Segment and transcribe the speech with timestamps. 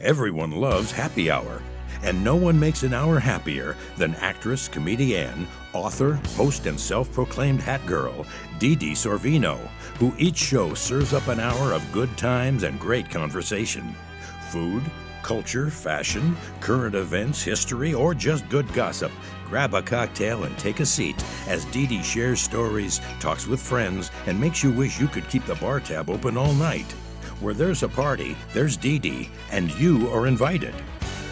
[0.00, 1.60] Everyone loves happy hour,
[2.04, 7.84] and no one makes an hour happier than actress, comedian, author, host, and self-proclaimed hat
[7.84, 8.24] girl,
[8.60, 9.56] Dee Dee Sorvino,
[9.98, 13.92] who each show serves up an hour of good times and great conversation.
[14.50, 14.84] Food,
[15.24, 19.10] culture, fashion, current events, history, or just good gossip.
[19.48, 21.16] Grab a cocktail and take a seat
[21.48, 25.44] as Dee Dee shares stories, talks with friends, and makes you wish you could keep
[25.44, 26.94] the bar tab open all night.
[27.40, 30.74] Where there's a party, there's Dee Dee, and you are invited.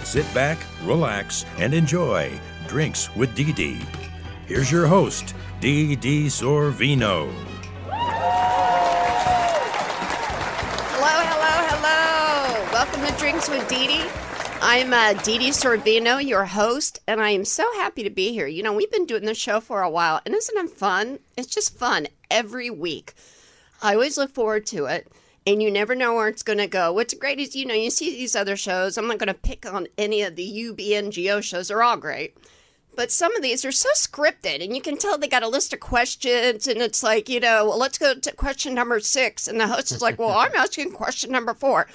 [0.05, 2.31] Sit back, relax, and enjoy
[2.69, 3.81] Drinks with Dee Dee.
[4.47, 7.29] Here's your host, Dee Dee Sorvino.
[10.93, 12.73] Hello, hello, hello.
[12.73, 14.05] Welcome to Drinks with Dee Dee.
[14.63, 18.47] I'm uh, Dee Dee Sorvino, your host, and I am so happy to be here.
[18.47, 21.19] You know, we've been doing this show for a while, and isn't it fun?
[21.37, 23.15] It's just fun every week.
[23.83, 25.09] I always look forward to it,
[25.47, 26.93] and you never know where it's going to go.
[26.93, 28.97] What's great is, you know, you see these other shows.
[28.97, 32.37] I'm not going to pick on any of the UBNGO shows, they're all great.
[32.97, 35.75] But some of these are so scripted, and you can tell they got a list
[35.75, 39.47] of questions, and it's like, you know, well, let's go to question number six.
[39.47, 41.87] And the host is like, well, I'm asking question number four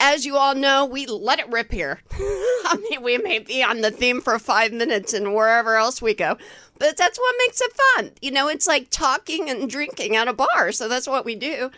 [0.00, 2.00] as you all know, we let it rip here.
[2.12, 6.14] I mean, we may be on the theme for five minutes and wherever else we
[6.14, 6.38] go,
[6.78, 8.12] but that's what makes it fun.
[8.22, 10.72] You know, it's like talking and drinking at a bar.
[10.72, 11.70] So that's what we do.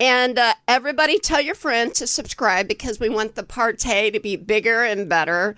[0.00, 4.36] And uh, everybody tell your friends to subscribe because we want the partay to be
[4.36, 5.54] bigger and better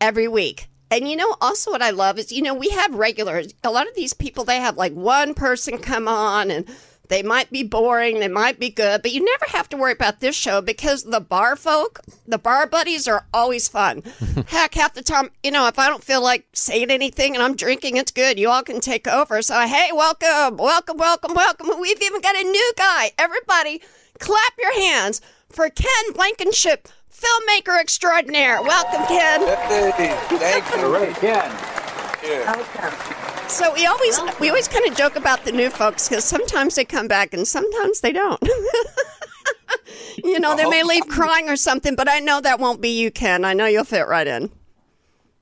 [0.00, 0.68] every week.
[0.90, 3.52] And you know, also what I love is, you know, we have regulars.
[3.64, 6.64] A lot of these people, they have like one person come on and
[7.08, 10.20] they might be boring, they might be good, but you never have to worry about
[10.20, 14.02] this show because the bar folk, the bar buddies are always fun.
[14.48, 17.56] Heck, half the time, you know, if I don't feel like saying anything and I'm
[17.56, 18.38] drinking, it's good.
[18.38, 19.42] You all can take over.
[19.42, 21.80] So, hey, welcome, welcome, welcome, welcome.
[21.80, 23.12] We've even got a new guy.
[23.18, 23.80] Everybody,
[24.18, 28.62] clap your hands for Ken Blankenship, filmmaker extraordinaire.
[28.62, 29.40] Welcome, Ken.
[29.40, 30.84] Hey, thank you.
[30.84, 31.76] All right, Ken.
[32.24, 33.12] Yeah.
[33.48, 36.84] So we always we always kind of joke about the new folks because sometimes they
[36.84, 38.42] come back and sometimes they don't.
[40.24, 43.10] you know, they may leave crying or something, but I know that won't be you,
[43.10, 43.44] Ken.
[43.44, 44.50] I know you'll fit right in.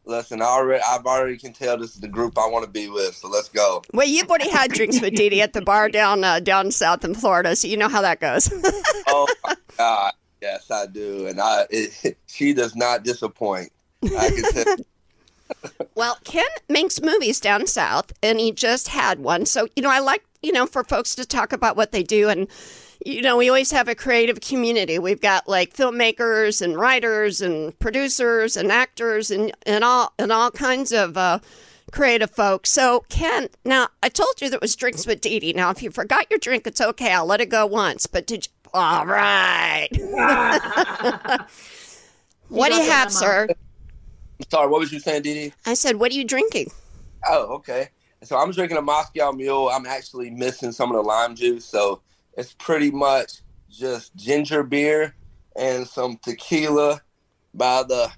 [0.06, 2.90] Listen, I already, I've already can tell this is the group I want to be
[2.90, 3.14] with.
[3.14, 3.82] So let's go.
[3.94, 7.14] Well, you've already had drinks with Dee at the bar down uh, down south in
[7.14, 8.52] Florida, so you know how that goes.
[9.06, 10.12] oh my God,
[10.42, 13.72] yes, I do, and I it, she does not disappoint.
[14.04, 14.76] I can tell.
[15.94, 19.46] Well, Ken makes movies down south, and he just had one.
[19.46, 22.28] So, you know, I like, you know, for folks to talk about what they do.
[22.28, 22.48] And,
[23.04, 24.98] you know, we always have a creative community.
[24.98, 30.50] We've got like filmmakers and writers and producers and actors and, and all and all
[30.50, 31.38] kinds of uh,
[31.92, 32.70] creative folks.
[32.70, 35.52] So, Ken, now I told you that was drinks with Dee Dee.
[35.52, 37.12] Now, if you forgot your drink, it's okay.
[37.12, 38.06] I'll let it go once.
[38.06, 38.52] But did you?
[38.74, 39.88] All right.
[42.48, 43.48] what do you have, sir?
[44.48, 45.52] Sorry, what was you saying, Dee Dee?
[45.66, 46.70] I said, what are you drinking?
[47.26, 47.88] Oh, okay.
[48.22, 49.68] So I'm drinking a Moscow Mule.
[49.68, 52.00] I'm actually missing some of the lime juice, so
[52.36, 55.14] it's pretty much just ginger beer
[55.56, 57.00] and some tequila
[57.52, 58.10] by the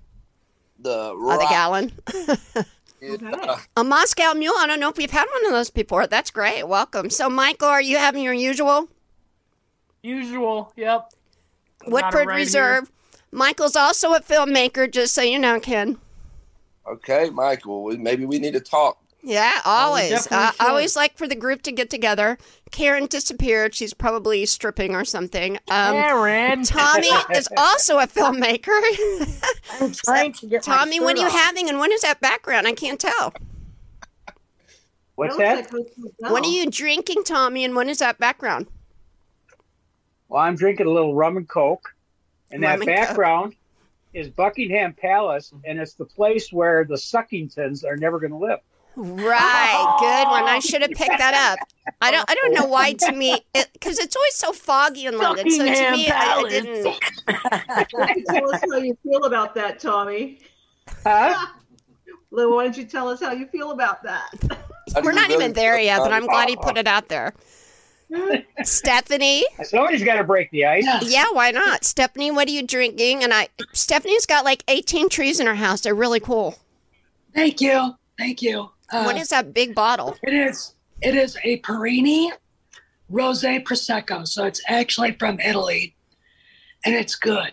[0.79, 1.93] the by the gallon.
[2.99, 4.55] It, uh, a Moscow Mule.
[4.57, 6.07] I don't know if we've had one of those before.
[6.07, 6.67] That's great.
[6.67, 7.11] Welcome.
[7.11, 8.89] So, Michael, are you having your usual?
[10.03, 10.73] Usual.
[10.77, 11.13] Yep.
[11.87, 12.91] Woodford right Reserve.
[13.31, 15.99] Michael's also a filmmaker, just so you know, Ken.
[16.89, 17.97] Okay, Michael.
[17.97, 18.99] Maybe we need to talk.
[19.23, 20.11] Yeah, always.
[20.11, 20.69] definitely I I should.
[20.69, 22.39] always like for the group to get together.
[22.71, 23.75] Karen disappeared.
[23.75, 25.57] She's probably stripping or something.
[25.69, 26.63] Um, Karen.
[26.63, 28.79] Tommy is also a filmmaker.
[29.81, 31.33] I'm trying to get my Tommy, what are you off.
[31.33, 32.69] having and what is that background?
[32.69, 33.33] I can't tell.
[35.17, 35.57] What's It that?
[35.73, 38.67] looks like Hotel What are you drinking, Tommy, and what is that background?
[40.29, 41.95] Well, I'm drinking a little rum and coke,
[42.51, 43.57] and Rum that and Coke.
[44.17, 45.71] Background is Buckingham Palace, mm-hmm.
[45.71, 48.61] and it's the place where the Suckingtons are never going to live.
[48.99, 50.45] Right, good one.
[50.45, 51.59] I should have picked that up.
[52.01, 52.25] I don't.
[52.31, 55.51] I don't know why to me because it's always so foggy in London.
[55.51, 56.53] So to Buckingham me, I, I Palace.
[56.53, 56.83] didn't.
[57.91, 60.41] Don't you tell us how you feel about that, Tommy?
[61.05, 61.47] Huh?
[62.31, 64.31] Lou, why don't you tell us how you feel about that?
[65.03, 67.35] We're not really even there yet, but I'm glad he put it out there.
[68.65, 69.45] Stephanie.
[69.63, 70.85] Somebody's got to break the ice.
[70.85, 71.01] Yeah.
[71.03, 71.85] Yeah, why not?
[71.85, 73.23] Stephanie, what are you drinking?
[73.23, 75.81] And I, Stephanie's got like 18 trees in her house.
[75.83, 76.59] They're really cool.
[77.35, 77.95] Thank you.
[78.19, 78.71] Thank you.
[78.91, 80.17] Uh, what is that big bottle?
[80.23, 80.75] it is?
[81.03, 82.33] It is a Perini
[83.11, 84.27] Rosé Prosecco.
[84.27, 85.95] So it's actually from Italy,
[86.85, 87.53] and it's good.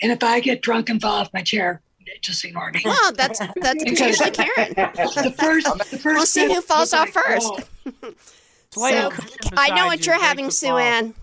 [0.00, 1.82] And if I get drunk and fall off my chair,
[2.20, 2.82] just ignore me.
[2.84, 4.74] Well, that's that's usually Karen.
[4.74, 7.62] The first, the 1st We'll see who falls off first.
[8.74, 9.24] Playing So,
[9.56, 10.76] I know what you, you're take having, the Sue.
[10.76, 11.14] Ann.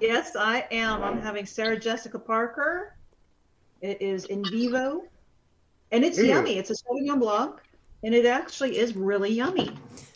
[0.00, 1.02] Yes, I am.
[1.02, 2.94] I'm having Sarah Jessica Parker.
[3.80, 5.02] It is in vivo,
[5.90, 6.26] and it's Ooh.
[6.26, 6.58] yummy.
[6.58, 7.54] It's a Sauvignon Blanc,
[8.02, 9.70] and it actually is really yummy.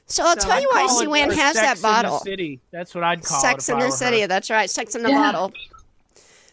[0.07, 1.89] So I'll So tell I you why Call Sue Ann has Sex that in the
[1.89, 2.19] bottle.
[2.21, 2.61] City.
[2.71, 3.73] That's what I'd call Sex it.
[3.73, 4.21] if in the City.
[4.23, 4.27] her.
[4.27, 4.69] That's right.
[4.69, 5.33] Sex in the Yeah.
[5.33, 5.53] bottle.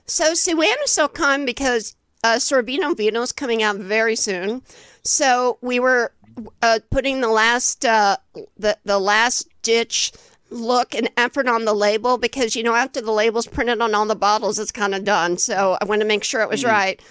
[0.05, 4.61] So Sue Ann is so kind because uh, Sorvino Vino is coming out very soon.
[5.03, 6.13] So we were
[6.61, 8.17] uh, putting the last uh,
[8.57, 10.11] the the last ditch
[10.51, 14.05] look and effort on the label because you know after the label's printed on all
[14.05, 15.37] the bottles, it's kind of done.
[15.37, 16.69] So I want to make sure it was mm.
[16.69, 17.01] right.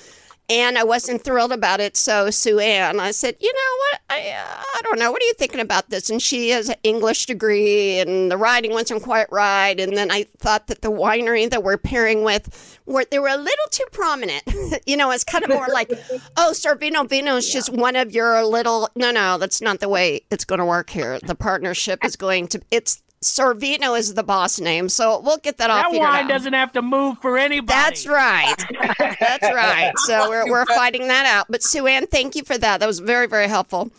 [0.50, 1.96] And I wasn't thrilled about it.
[1.96, 4.00] So Sue Ann, I said, you know what?
[4.10, 5.10] I, uh, I don't know.
[5.10, 6.10] What are you thinking about this?
[6.10, 9.78] And she has an English degree, and the writing wasn't quite right.
[9.80, 13.36] And then I thought that the winery that we're pairing with, were they were a
[13.36, 14.42] little too prominent.
[14.86, 15.90] you know, it's kind of more like,
[16.36, 18.90] oh, Sorvino Vino is just one of your little.
[18.94, 21.18] No, no, that's not the way it's going to work here.
[21.20, 22.60] The partnership is going to.
[22.70, 25.84] It's Sorvino is the boss name, so we'll get that, off.
[25.84, 26.28] That figured wine out.
[26.28, 27.66] doesn't have to move for anybody.
[27.66, 28.54] That's right.
[28.98, 29.92] That's right.
[30.06, 31.46] So we're, we're fighting that out.
[31.48, 32.80] But Sue Ann, thank you for that.
[32.80, 33.90] That was very, very helpful.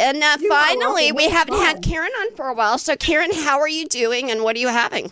[0.00, 1.82] And uh, finally, we haven't had.
[1.82, 2.78] Karen on for a while.
[2.78, 5.10] So, Karen, how are you doing and what are you having?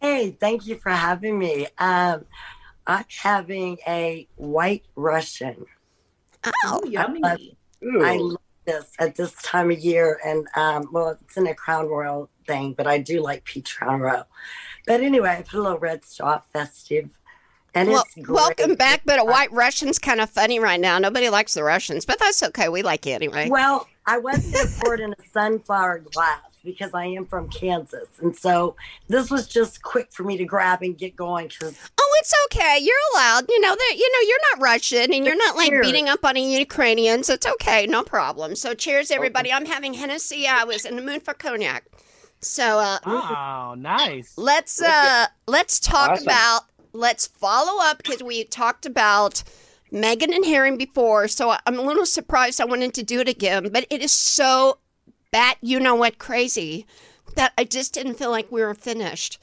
[0.00, 1.68] Hey, thank you for having me.
[1.78, 2.24] Um,
[2.86, 5.64] I'm having a white Russian.
[6.64, 7.20] Oh, Ooh, yummy.
[7.24, 7.36] I
[7.84, 8.30] Ooh.
[8.30, 12.28] love this at this time of year, and um, well, it's in a Crown Royal
[12.46, 14.26] thing, but I do like peach Royal.
[14.86, 17.08] But anyway, I put a little red straw festive,
[17.74, 18.28] and well, it's great.
[18.30, 19.02] welcome back.
[19.04, 20.98] But a uh, white Russian's kind of funny right now.
[20.98, 22.68] Nobody likes the Russians, but that's okay.
[22.68, 23.48] We like it anyway.
[23.48, 27.48] Well, I was going to pour it in a sunflower glass because I am from
[27.48, 28.76] Kansas, and so
[29.08, 32.78] this was just quick for me to grab and get going because Oh, it's okay.
[32.80, 33.46] You're allowed.
[33.48, 33.94] You know that.
[33.96, 35.86] You know you're not Russian, and you're not like Cheers.
[35.86, 37.30] beating up on any Ukrainians.
[37.30, 38.54] It's okay, no problem.
[38.56, 39.52] So, cheers, everybody.
[39.52, 40.46] I'm having Hennessy.
[40.46, 41.84] I was in the mood for cognac.
[42.42, 44.32] So, uh, Oh, nice.
[44.36, 46.24] let's uh, let's talk Awesome.
[46.24, 46.62] about.
[46.92, 49.42] Let's follow up because we talked about
[49.92, 51.26] Meghan and Harry before.
[51.28, 52.60] So I'm a little surprised.
[52.60, 54.78] I wanted to do it again, but it is so
[55.30, 56.84] bat you know what crazy
[57.36, 59.38] that I just didn't feel like we were finished.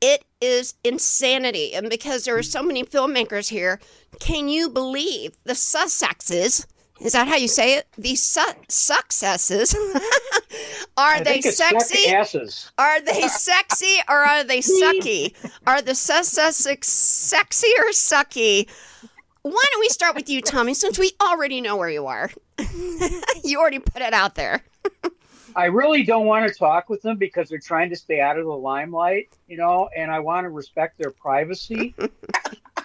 [0.00, 1.74] It is insanity.
[1.74, 3.78] And because there are so many filmmakers here,
[4.18, 6.66] can you believe the Sussexes?
[7.00, 7.86] Is that how you say it?
[7.96, 9.74] The su- successes.
[10.96, 12.60] are I they think it's stuck sexy?
[12.76, 15.34] Are they sexy or are they sucky?
[15.66, 18.68] Are the successes sexy or sucky?
[19.42, 22.30] Why don't we start with you, Tommy, since we already know where you are?
[23.44, 24.64] you already put it out there.
[25.54, 28.44] I really don't want to talk with them because they're trying to stay out of
[28.44, 31.94] the limelight, you know, and I want to respect their privacy.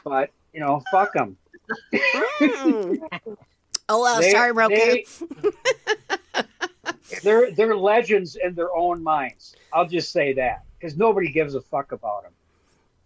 [0.03, 1.35] but you know, fuck them.
[2.39, 2.99] Mm.
[3.89, 4.75] Oh, well, They- sorry, Roku.
[4.75, 5.05] they-
[7.23, 9.55] they're they're legends in their own minds.
[9.71, 12.31] I'll just say that because nobody gives a fuck about them.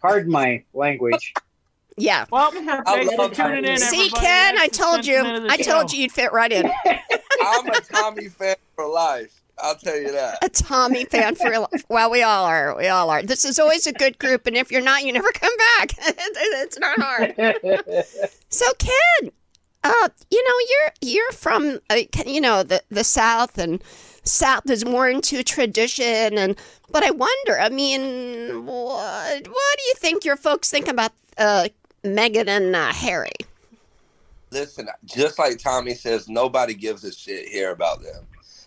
[0.00, 1.34] Pardon my language.
[1.96, 2.24] yeah.
[2.30, 4.08] Well, have I thanks for love tuning in, See.
[4.10, 5.14] Ken, I told you.
[5.14, 5.96] sentiment of the I told show.
[5.96, 6.70] you you'd fit right in.
[7.42, 9.34] I'm a Tommy fan for life.
[9.60, 10.38] I'll tell you that.
[10.44, 11.84] A Tommy fan for life.
[11.88, 12.76] Well, we all are.
[12.76, 13.24] We all are.
[13.24, 15.92] This is always a good group, and if you're not, you never come back.
[15.98, 17.34] it's not hard.
[18.50, 19.32] So Ken,
[19.84, 23.82] uh, you know you're you're from uh, you know the the South and
[24.24, 26.58] South is more into tradition and
[26.90, 27.60] but I wonder.
[27.60, 31.68] I mean, what what do you think your folks think about uh,
[32.04, 33.32] Meghan and uh, Harry?
[34.50, 38.26] Listen, just like Tommy says, nobody gives a shit here about them.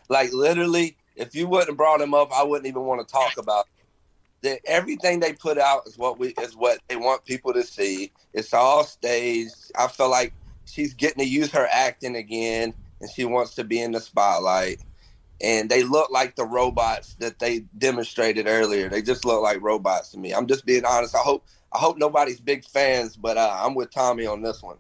[0.10, 3.38] Like literally, if you wouldn't have brought them up, I wouldn't even want to talk
[3.38, 3.68] about.
[4.44, 8.12] That everything they put out is what we is what they want people to see.
[8.34, 9.72] It's all staged.
[9.76, 10.34] I feel like
[10.72, 14.80] she's getting to use her acting again, and she wants to be in the spotlight.
[15.42, 18.90] And they look like the robots that they demonstrated earlier.
[18.90, 20.34] They just look like robots to me.
[20.34, 21.16] I'm just being honest.
[21.16, 24.78] I hope I hope nobody's big fans, but uh, I'm with Tommy on this one.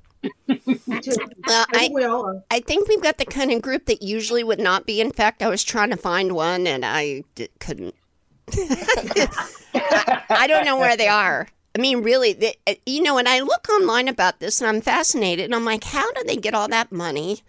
[0.47, 1.15] Me too.
[1.47, 4.59] Uh, I I think I think we've got the kind of group that usually would
[4.59, 5.01] not be.
[5.01, 7.95] In fact, I was trying to find one and I d- couldn't.
[8.53, 11.47] I, I don't know where they are.
[11.75, 14.81] I mean, really, they, uh, you know, and I look online about this and I'm
[14.81, 15.45] fascinated.
[15.45, 17.41] And I'm like, how do they get all that money?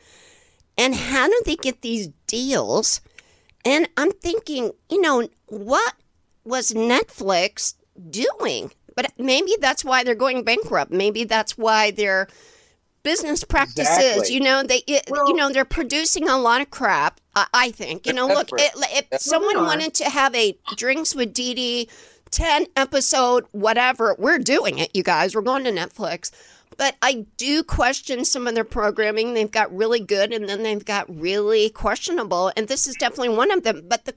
[0.78, 3.00] And how do they get these deals?
[3.64, 5.94] And I'm thinking, you know, what
[6.44, 7.74] was Netflix
[8.10, 8.72] doing?
[8.94, 10.92] But maybe that's why they're going bankrupt.
[10.92, 12.28] Maybe that's why their
[13.02, 13.88] business practices.
[13.98, 14.34] Exactly.
[14.34, 17.20] You know, they it, Well- you know they're producing a lot of crap.
[17.34, 18.26] I, I think you know.
[18.26, 18.72] Look, it,
[19.12, 19.64] if someone what they are.
[19.64, 21.88] wanted to have a drinks with Dee Dee,
[22.32, 24.90] ten episode whatever, we're doing it.
[24.94, 26.32] You guys, we're going to Netflix.
[26.78, 29.34] But I do question some of their programming.
[29.34, 33.50] They've got really good, and then they've got really questionable, and this is definitely one
[33.52, 33.82] of them.
[33.86, 34.14] But the,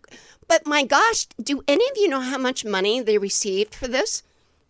[0.47, 4.23] but my gosh, do any of you know how much money they received for this,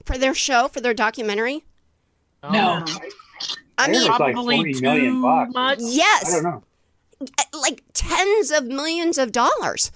[0.03, 1.63] for their show, for their documentary?
[2.43, 2.49] No.
[2.77, 2.85] Um,
[3.77, 5.53] I mean, It's like Probably 40 too million bucks.
[5.53, 5.79] much.
[5.79, 6.63] I yes, don't know.
[7.53, 9.91] like tens of millions of dollars.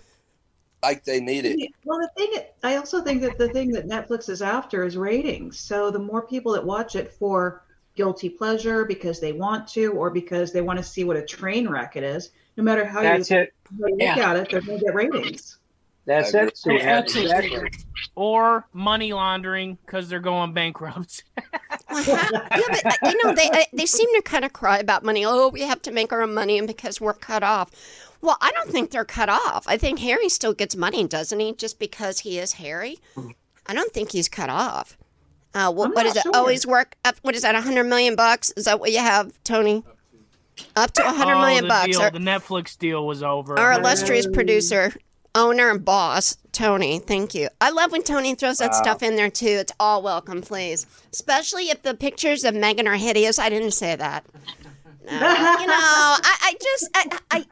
[0.81, 1.71] Like they need it.
[1.83, 5.59] Well, the thing, I also think that the thing that Netflix is after is ratings.
[5.59, 7.63] So the more people that watch it for
[7.95, 11.67] guilty pleasure because they want to, or because they want to see what a train
[11.67, 13.53] wreck it is, no matter how you That's it.
[13.77, 14.29] look Yeah.
[14.31, 15.57] at it, they're going to get ratings.
[16.05, 16.57] That's it.
[16.57, 16.73] Sue.
[16.73, 17.45] Yeah, absolutely.
[17.47, 17.69] Exactly.
[18.15, 21.23] Or money laundering because they're going bankrupt.
[21.91, 24.79] Well, ha- yeah, but uh, you know they uh, they seem to kind of cry
[24.79, 25.23] about money.
[25.25, 27.69] Oh, we have to make our own money, and because we're cut off.
[28.21, 29.65] Well, I don't think they're cut off.
[29.67, 31.53] I think Harry still gets money, doesn't he?
[31.53, 32.99] Just because he is Harry,
[33.65, 34.97] I don't think he's cut off.
[35.53, 36.35] Uh, what, I'm what not is it?
[36.35, 37.15] Always work up.
[37.21, 37.55] What is that?
[37.55, 38.51] A hundred million bucks?
[38.55, 39.83] Is that what you have, Tony?
[40.75, 41.87] Up to a hundred oh, million the bucks.
[41.87, 43.57] Deal, Our, the Netflix deal was over.
[43.57, 44.93] our illustrious producer,
[45.33, 46.99] owner, and boss, Tony.
[46.99, 47.47] Thank you.
[47.61, 49.47] I love when Tony throws that stuff in there too.
[49.47, 50.85] It's all welcome, please.
[51.13, 53.39] Especially if the pictures of Meghan are hideous.
[53.39, 54.25] I didn't say that.
[55.05, 55.13] No.
[55.13, 55.19] you
[55.67, 55.73] know,
[56.21, 57.45] I, I just, I, I,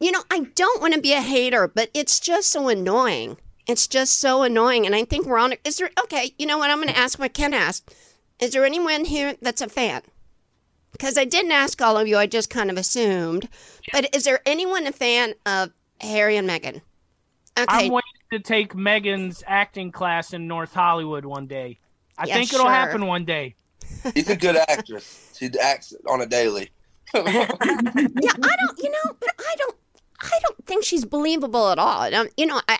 [0.00, 3.36] you know, I don't want to be a hater, but it's just so annoying.
[3.66, 5.54] It's just so annoying, and I think we're on.
[5.64, 6.34] Is there okay?
[6.38, 6.70] You know what?
[6.70, 7.94] I'm going to ask what Ken asked.
[8.38, 10.02] Is there anyone here that's a fan?
[10.92, 12.16] Because I didn't ask all of you.
[12.18, 13.48] I just kind of assumed.
[13.92, 15.70] But is there anyone a fan of
[16.00, 16.82] Harry and Meghan?
[17.56, 17.86] Okay.
[17.86, 21.78] I'm waiting to take Meghan's acting class in North Hollywood one day.
[22.18, 22.72] I Yeah, think it'll sure.
[22.72, 23.54] happen one day.
[24.14, 25.32] She's a good actress.
[25.38, 26.70] She acts on a daily.
[27.14, 28.78] yeah, I don't.
[28.78, 29.76] You know, but I don't.
[30.24, 32.12] I don't think she's believable at all.
[32.14, 32.78] Um, you know, I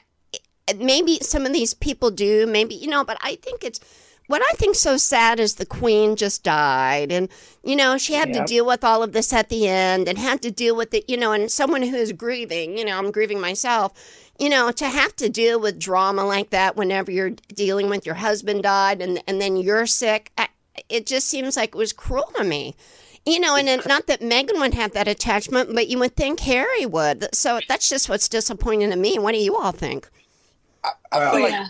[0.76, 2.46] maybe some of these people do.
[2.46, 3.80] Maybe you know, but I think it's.
[4.26, 7.28] What I think so sad is the queen just died, and
[7.62, 8.46] you know she had Yep.
[8.46, 11.04] to deal with all of this at the end, and had to deal with it.
[11.10, 12.78] You know, and someone who is grieving.
[12.78, 13.92] You know, I'm grieving myself.
[14.38, 18.14] You know, to have to deal with drama like that whenever you're dealing with your
[18.14, 20.32] husband died, and and then you're sick.
[20.38, 20.48] I,
[20.88, 22.76] it just seems like it was cruel to me.
[23.26, 26.84] You know, and not that Meghan would have that attachment, but you would think Harry
[26.86, 27.34] would.
[27.34, 29.18] So that's just what's disappointing to me.
[29.18, 30.10] What do you all think?
[30.84, 31.66] I, I Well, feel Oh, like yeah.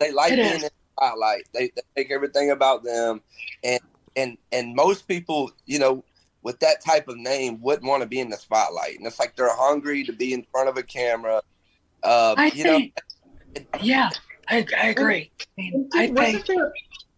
[0.00, 0.62] they like It being is.
[0.62, 1.44] in the spotlight.
[1.54, 3.22] They, they make everything about them,
[3.64, 3.80] and
[4.16, 6.04] and and most people, you know,
[6.42, 8.98] with that type of name, wouldn't want to be in the spotlight.
[8.98, 11.42] And it's like they're hungry to be in front of a camera.
[12.02, 12.94] Uh, I you know, think,
[13.80, 14.10] yeah,
[14.48, 15.30] I, I agree.
[15.58, 16.72] I mean, I wasn't think, there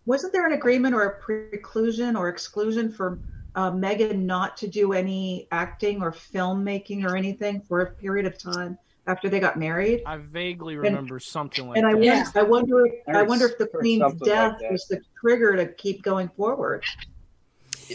[0.06, 3.20] wasn't there an agreement or a preclusion or exclusion for
[3.54, 8.38] uh, Meghan not to do any acting or filmmaking or anything for a period of
[8.38, 10.00] time after they got married?
[10.06, 11.94] I vaguely remember something like And I.
[11.94, 12.24] Yeah.
[12.24, 15.56] wonder, I wonder, if, I wonder if the queen's something like death was the trigger
[15.56, 16.82] to keep going forward.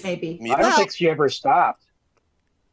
[0.04, 1.84] Maybe you I don't think she ever stopped.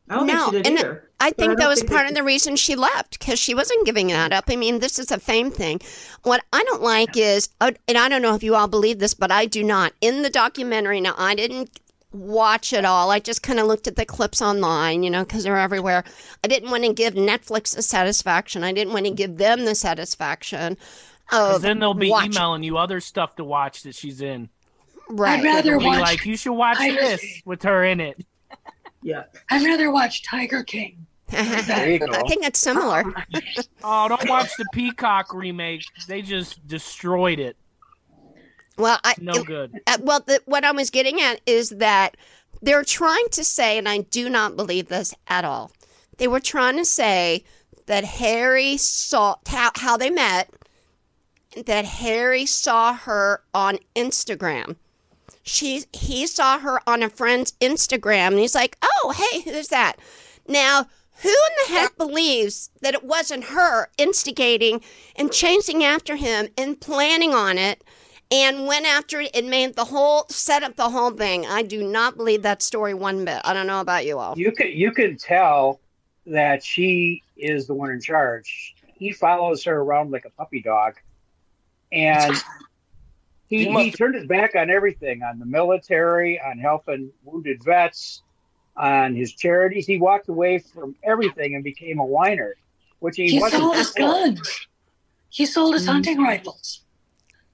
[0.09, 1.11] I don't No, think she did and either.
[1.19, 3.87] I think don't that was think part of the reason she left because she wasn't
[3.87, 4.45] giving that up.
[4.49, 5.81] I mean, this is a fame thing.
[6.23, 9.31] What I don't like is, and I don't know if you all believe this, but
[9.33, 9.93] I do not.
[10.01, 11.81] In the documentary, now I didn't
[12.19, 13.11] watch it all.
[13.11, 16.05] I just kind of looked at the clips online, you know, because they're everywhere.
[16.45, 18.65] I didn't want to give Netflix the satisfaction.
[18.65, 20.77] I didn't want to give them the satisfaction
[21.29, 24.49] 'Cause of then they'll be watching- emailing you other stuff to watch that she's in.
[25.09, 25.39] Right.
[25.41, 26.01] I'd rather be watch.
[26.01, 27.43] like, you should watch Tiger this King.
[27.45, 28.25] with her in it.
[29.03, 29.25] Yeah.
[29.51, 31.07] I'd rather watch Tiger King.
[31.31, 32.07] There you go.
[32.13, 33.03] I think it's similar.
[33.85, 35.83] Oh, don't watch the Peacock remake.
[36.09, 37.57] They just destroyed it.
[38.77, 39.81] Well, I No good.
[39.87, 42.17] Uh, well, the, what I was getting at is that
[42.63, 45.73] they're trying to say, and I do not believe this at all.
[46.19, 47.45] They were trying to say
[47.87, 50.51] that Harry saw how, how they met,
[51.65, 54.77] that Harry saw her on Instagram.
[55.43, 59.97] She he saw her on a friend's Instagram, and he's like, "Oh, hey, who's that?"
[60.49, 60.87] Now,
[61.23, 64.83] who in the heck believes that it wasn't her instigating
[65.15, 67.83] and chasing after him and planning on it?
[68.31, 71.47] And went after it and made the whole set up the whole thing.
[71.47, 73.41] I do not believe that story one bit.
[73.45, 74.37] I don't know about you all.
[74.39, 75.81] You can you can tell
[76.27, 78.75] that she is the one in charge.
[78.99, 80.95] He follows her around like a puppy dog,
[81.93, 82.35] and
[83.49, 88.23] he, He he turned his back on everything on the military, on helping wounded vets,
[88.77, 89.87] on his charities.
[89.87, 92.57] He walked away from everything and became a whiner,
[92.99, 93.63] which he, He wasn't.
[93.63, 94.67] sold his guns.
[95.29, 96.81] He sold his hunting rifles.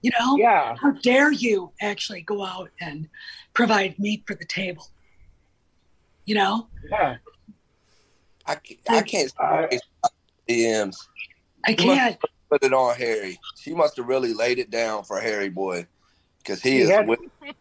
[0.02, 0.36] You know?
[0.36, 0.76] Yeah.
[0.80, 3.08] How dare you actually go out and
[3.54, 4.88] provide meat for the table?
[6.24, 6.68] You know?
[6.90, 7.16] Yeah.
[8.46, 8.56] I,
[8.88, 9.66] I can't Uh,
[10.48, 10.96] DMs.
[11.64, 12.18] I can't.
[12.50, 13.38] put it on Harry.
[13.56, 15.86] She must have really laid it down for Harry boy,
[16.38, 16.90] because he He is.
[16.90, 17.20] had- with-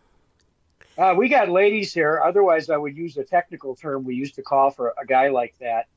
[0.98, 2.22] Uh, we got ladies here.
[2.24, 5.56] Otherwise, I would use a technical term we used to call for a guy like
[5.60, 5.88] that.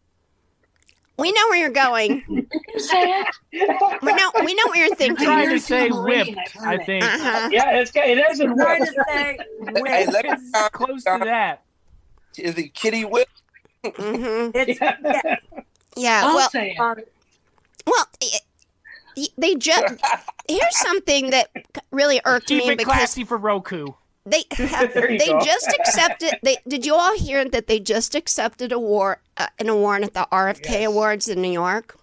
[1.16, 2.22] We know where you're going.
[2.76, 3.26] Say it.
[4.02, 5.24] We know we know what you're I'm thinking.
[5.26, 7.04] trying to say doing whipped, I've I think.
[7.04, 7.48] Uh-huh.
[7.52, 9.38] yeah, it's it isn't Trying to say,
[9.86, 10.38] Hey, let whip.
[10.38, 11.62] me Close to that.
[12.36, 13.28] Is it Kitty Whip?
[13.84, 15.36] hmm It's, yeah.
[15.96, 16.22] Yeah.
[16.24, 16.80] I'll Well, say it.
[16.80, 16.96] um,
[17.86, 18.28] well, y-
[19.16, 19.94] y- they just
[20.48, 21.48] here's something that
[21.92, 23.86] really irked Keep me it because classy for Roku.
[24.26, 26.38] They they just accepted.
[26.42, 30.14] They did you all hear that they just accepted a war uh, an award at
[30.14, 30.86] the RFK Yes.
[30.86, 31.96] Awards in New York?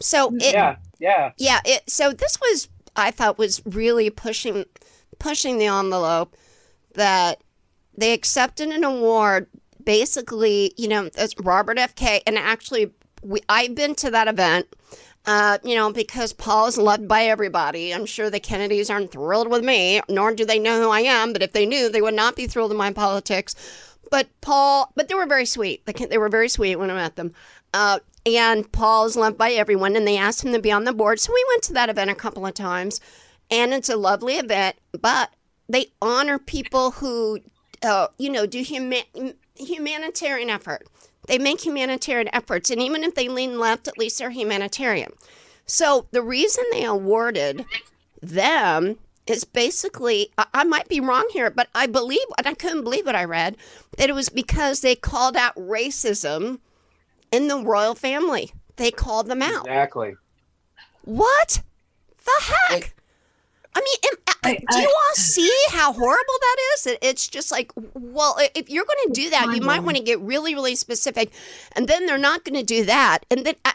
[0.00, 1.32] So it, yeah, yeah.
[1.36, 4.64] yeah it so this was i thought was really pushing
[5.18, 6.36] pushing the envelope
[6.94, 7.42] that
[7.96, 9.46] they accepted an award
[9.84, 11.10] basically you know
[11.42, 12.90] robert f k and actually
[13.22, 14.66] we, i've been to that event
[15.26, 17.92] uh, you know, because Paul is loved by everybody.
[17.92, 21.32] I'm sure the Kennedys aren't thrilled with me, nor do they know who I am.
[21.32, 23.54] But if they knew, they would not be thrilled with my politics.
[24.10, 25.84] But Paul, but they were very sweet.
[25.86, 27.34] They, they were very sweet when I met them.
[27.72, 30.92] Uh, and Paul is loved by everyone, and they asked him to be on the
[30.92, 31.20] board.
[31.20, 33.00] So we went to that event a couple of times,
[33.50, 34.76] and it's a lovely event.
[35.00, 35.30] But
[35.68, 37.40] they honor people who,
[37.82, 40.86] uh, you know, do huma- humanitarian effort.
[41.30, 45.12] They make humanitarian efforts, and even if they lean left, at least they're humanitarian.
[45.64, 47.64] So the reason they awarded
[48.20, 52.82] them is basically, I, I might be wrong here, but I believe, and I couldn't
[52.82, 53.56] believe what I read,
[53.96, 56.58] that it was because they called out racism
[57.30, 58.50] in the royal family.
[58.74, 59.66] They called them out.
[59.66, 60.14] Exactly.
[61.02, 61.62] What
[62.24, 62.96] the heck?
[63.74, 66.86] I mean, am- uh, I- do you all see how horrible that is?
[66.86, 70.02] It, it's just like, well, if you're going to do that, you might want to
[70.02, 71.30] get really, really specific.
[71.76, 73.20] And then they're not going to do that.
[73.30, 73.74] And then I,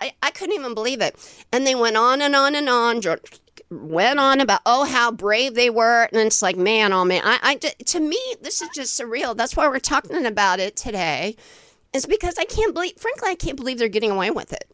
[0.00, 1.16] I, I couldn't even believe it.
[1.52, 3.00] And they went on and on and on,
[3.70, 6.08] went on about, oh, how brave they were.
[6.12, 7.22] And it's like, man, oh, man.
[7.24, 9.36] I, I, to me, this is just surreal.
[9.36, 11.36] That's why we're talking about it today.
[11.92, 14.64] Is because I can't believe, frankly, I can't believe they're getting away with it.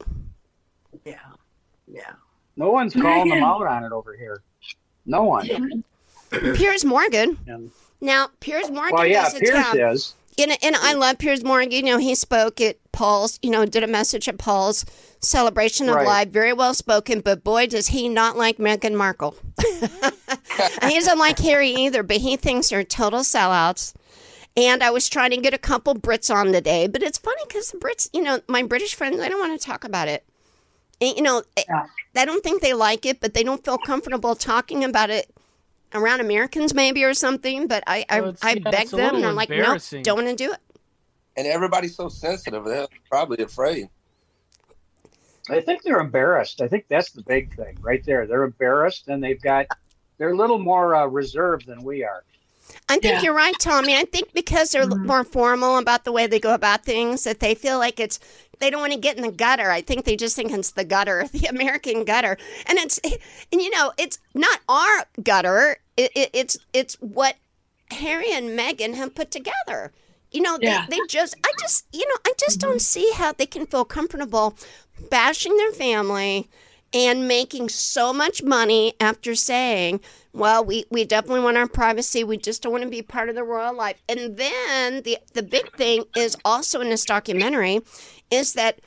[1.05, 1.19] yeah.
[1.87, 2.13] Yeah.
[2.57, 3.43] No one's calling them Meghan.
[3.43, 4.43] out on it over here.
[5.07, 5.85] No one.
[6.31, 7.39] Piers Morgan.
[7.47, 9.79] And, Now, Piers Morgan well, yeah, is a Pierce town.
[9.79, 10.15] is.
[10.39, 11.71] And, and I love Piers Morgan.
[11.71, 14.85] You know, he spoke at Paul's, you know, did a message at Paul's
[15.21, 16.07] celebration of Right.
[16.07, 16.29] life.
[16.31, 19.37] Very well spoken, but boy, does he not like Meghan Markle.
[20.83, 23.93] He doesn't like Harry either, but he thinks they're total sellouts.
[24.57, 27.71] And I was trying to get a couple Brits on today, but it's funny because
[27.73, 30.25] the Brits, you know, my British friends, I don't want to talk about it.
[31.01, 31.87] And, you know, Yeah.
[32.17, 35.31] I don't think they like it, but they don't feel comfortable talking about it
[35.93, 37.67] around Americans, maybe or something.
[37.67, 40.29] But I, I, Well, I yeah, beg them, and little I'm like, no, don't want
[40.29, 40.59] to do it.
[41.37, 42.65] And everybody's so sensitive.
[42.65, 43.89] They're probably afraid.
[45.51, 46.63] I think they're embarrassed.
[46.63, 48.27] I think that's the big thing right there.
[48.27, 49.67] They're embarrassed and they've got,
[50.17, 52.25] they're a little more uh, reserved than we are.
[52.89, 53.23] I think Yeah.
[53.23, 53.97] you're right, Tommy.
[53.97, 55.07] I think because they're Mm-hmm.
[55.07, 58.19] more formal about the way they go about things, that they feel like it's
[58.61, 59.71] they don't want to get in the gutter.
[59.71, 63.71] I think they just think it's the gutter, the American gutter, and it's and you
[63.71, 65.79] know it's not our gutter.
[65.97, 67.37] It, it, it's it's what
[67.91, 69.93] Harry and Meghan have put together.
[70.31, 70.87] You know, Yeah.
[70.91, 74.57] they just I just you know I just don't see how they can feel comfortable
[75.11, 76.49] bashing their family
[76.95, 80.01] and making so much money after saying,
[80.33, 82.23] well, we, we definitely want our privacy.
[82.25, 84.01] We just don't want to be part of the royal life.
[84.09, 87.81] And then the, the big thing is also in this documentary
[88.31, 88.81] is that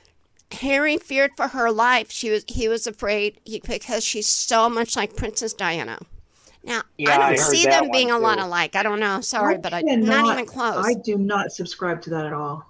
[0.52, 2.10] Harry feared for her life.
[2.10, 6.00] She was he was afraid he, because she's so much like Princess Diana.
[6.64, 8.76] Now Yeah, I I don't heard see them being a lot alike.
[8.76, 9.20] I don't know.
[9.20, 10.86] Sorry, I but I cannot- not even close.
[10.86, 12.66] I do not subscribe to that at all.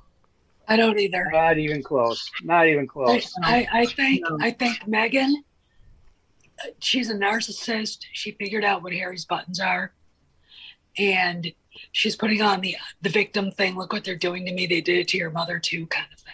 [0.67, 1.30] I don't either.
[1.32, 2.30] Not even close.
[2.43, 3.34] Not even close.
[3.41, 4.38] I, I think No.
[4.41, 5.32] I think Meghan,
[6.63, 7.99] uh, she's a narcissist.
[8.13, 9.93] She figured out what Harry's buttons are,
[10.97, 11.51] and
[11.93, 13.77] she's putting on the the victim thing.
[13.77, 14.65] Look what they're doing to me.
[14.65, 16.34] They did it to your mother too, kind of thing.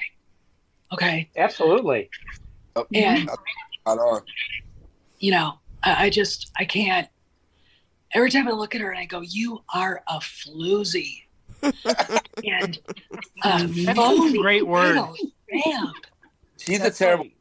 [0.91, 2.09] Okay, Absolutely.
[2.75, 3.29] Oh, and
[3.81, 4.21] Spot on.
[5.19, 7.07] you know, I, I just I can't.
[8.13, 11.22] Every time I look at her and I go, "You are a floozy,"
[11.63, 12.79] and
[13.43, 14.95] That's um, phony, great word.
[14.95, 15.15] little
[16.57, 17.23] She's That's a terrible.
[17.25, 17.35] funny.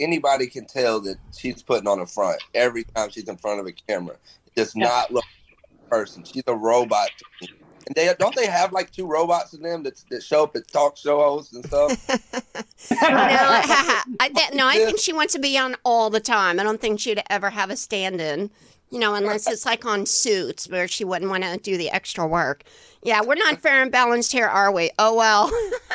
[0.00, 3.66] Anybody can tell that she's putting on a front every time she's in front of
[3.66, 4.16] a camera.
[4.46, 4.86] It does Yeah.
[4.86, 6.24] not look like a person.
[6.24, 7.08] She's a robot.
[7.40, 10.68] And they don't they have like two robots in them that, that show up at
[10.68, 12.08] talk show hosts and stuff.
[12.90, 16.60] no, I, that, no, I think she wants to be on all the time.
[16.60, 18.50] I don't think she'd ever have a stand-in.
[18.90, 22.26] You know, unless it's like on Suits, where she wouldn't want to do the extra
[22.26, 22.62] work.
[23.02, 24.90] Yeah, we're not fair and balanced here, are we?
[24.98, 25.50] Oh well.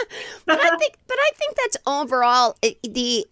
[0.46, 3.26] but I think, but I think that's overall eh, the.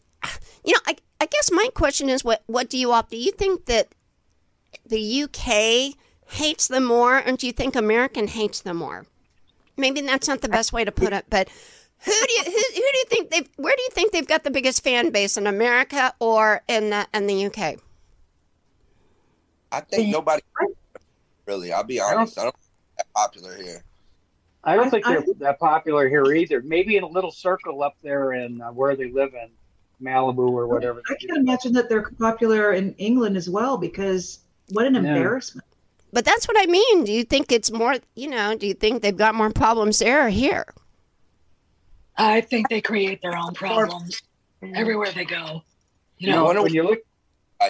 [0.63, 3.11] You know, I, I guess my question is, what what do you opt?
[3.11, 3.89] Do you think that
[4.85, 5.95] the UK
[6.27, 9.05] hates them more, or do you think American hates them more?
[9.77, 11.49] Maybe that's not the best way to put it, but
[11.99, 14.43] who do you who, who do you think they where do you think they've got
[14.43, 17.79] the biggest fan base in America or in the, in the UK?
[19.71, 20.41] I think nobody
[21.45, 21.71] really.
[21.71, 22.37] I'll be honest.
[22.37, 22.70] I don't, think
[23.01, 23.83] that popular here.
[24.63, 26.61] I don't I- think I they're think- that popular here either.
[26.61, 29.49] Maybe in a little circle up there in uh, where they live in
[30.05, 31.01] Malibu or whatever.
[31.09, 35.01] I can imagine that they're popular in England as well because what an Yeah.
[35.01, 35.65] embarrassment.
[36.13, 37.05] But that's what I mean.
[37.05, 40.25] Do you think it's more, you know, do you think they've got more problems there
[40.27, 40.65] or here?
[42.17, 44.21] I think they create their own problems
[44.61, 45.63] everywhere they go.
[46.17, 46.99] You You know, know, when you look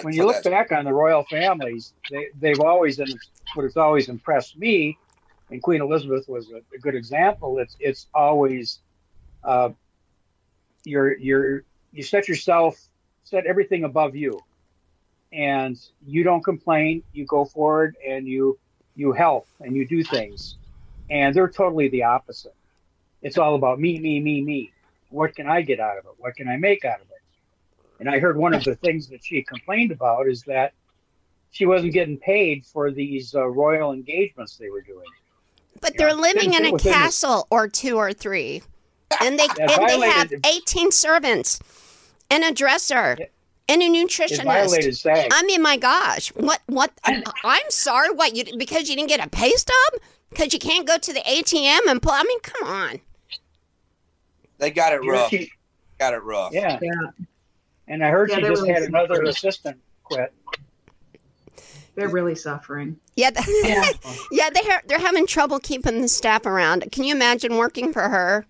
[0.02, 3.14] when you look back on the royal families, they they've always and
[3.54, 4.98] what has always impressed me,
[5.52, 7.58] and Queen Elizabeth was a, a good example.
[7.58, 8.80] It's it's always
[9.44, 9.70] uh,
[10.84, 12.74] you're you're you set yourself
[13.24, 14.40] set everything above you,
[15.32, 17.02] and you don't complain.
[17.12, 18.58] You go forward and you
[18.96, 20.56] you help and you do things,
[21.10, 22.54] and they're totally the opposite.
[23.20, 24.72] It's all about me, me, me, me.
[25.10, 26.12] What can I get out of it?
[26.16, 28.00] What can I make out of it?
[28.00, 30.72] And I heard one of the things that she complained about is that
[31.50, 35.06] she wasn't getting paid for these uh, royal engagements they were doing.
[35.80, 38.62] But they're living in a within the- castle or two or three.
[39.20, 41.60] And they Yeah, and they have 18 servants
[42.30, 43.18] and a dresser
[43.68, 45.28] and a nutritionist.
[45.32, 46.92] I mean, my gosh, what what?
[47.04, 50.86] I, I'm sorry, what you because you didn't get a pay stub because you can't
[50.86, 52.12] go to the ATM and pull.
[52.12, 53.00] I mean, come on.
[54.58, 55.28] They got it rough.
[55.28, 55.52] she-
[55.98, 56.52] Got it rough.
[56.54, 56.78] yeah.
[56.80, 56.90] Yeah,
[57.86, 60.32] And I heard Yeah, she just were- had another assistant quit.
[61.94, 62.98] They're really suffering.
[63.16, 63.84] Yeah, th- Yeah.
[64.32, 66.90] yeah, they ha- they're having trouble keeping the staff around.
[66.92, 68.46] Can you imagine working for her?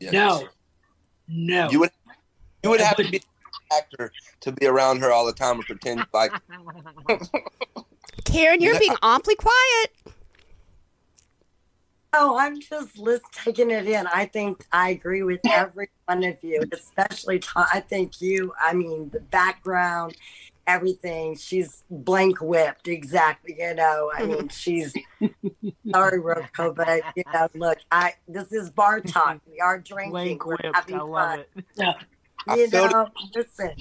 [0.00, 0.10] Yeah.
[0.10, 0.48] no,
[1.28, 1.70] no.
[1.70, 1.90] You would
[2.62, 3.22] you would have to be an
[3.78, 6.32] actor to be around her all the time and pretend like
[8.24, 8.78] Karen, you're Yeah.
[8.80, 9.90] being awfully quiet.
[12.12, 14.06] Oh, I'm just list taking it in.
[14.06, 17.66] I think I agree with every one of you, especially Tom.
[17.72, 18.52] I think you.
[18.60, 20.16] I mean, the background,
[20.66, 21.36] everything.
[21.36, 23.56] She's blank whipped, exactly.
[23.58, 24.32] You know, I mm-hmm.
[24.32, 24.94] mean, she's
[25.92, 29.40] sorry, Rocco, but you know, look, I this is bar talk.
[29.50, 30.10] We are drinking.
[30.12, 30.76] Blank We're whipped.
[30.76, 31.64] having I love fun.
[31.78, 31.96] it.
[32.48, 33.72] I You feel know, listen.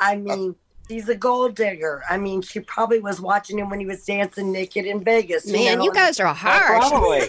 [0.00, 0.56] I mean,
[0.88, 2.02] she's a gold digger.
[2.08, 5.46] I mean, she probably was watching him when he was dancing naked in Vegas.
[5.46, 6.88] Man, know, you guys are harsh.
[6.88, 7.28] Probably.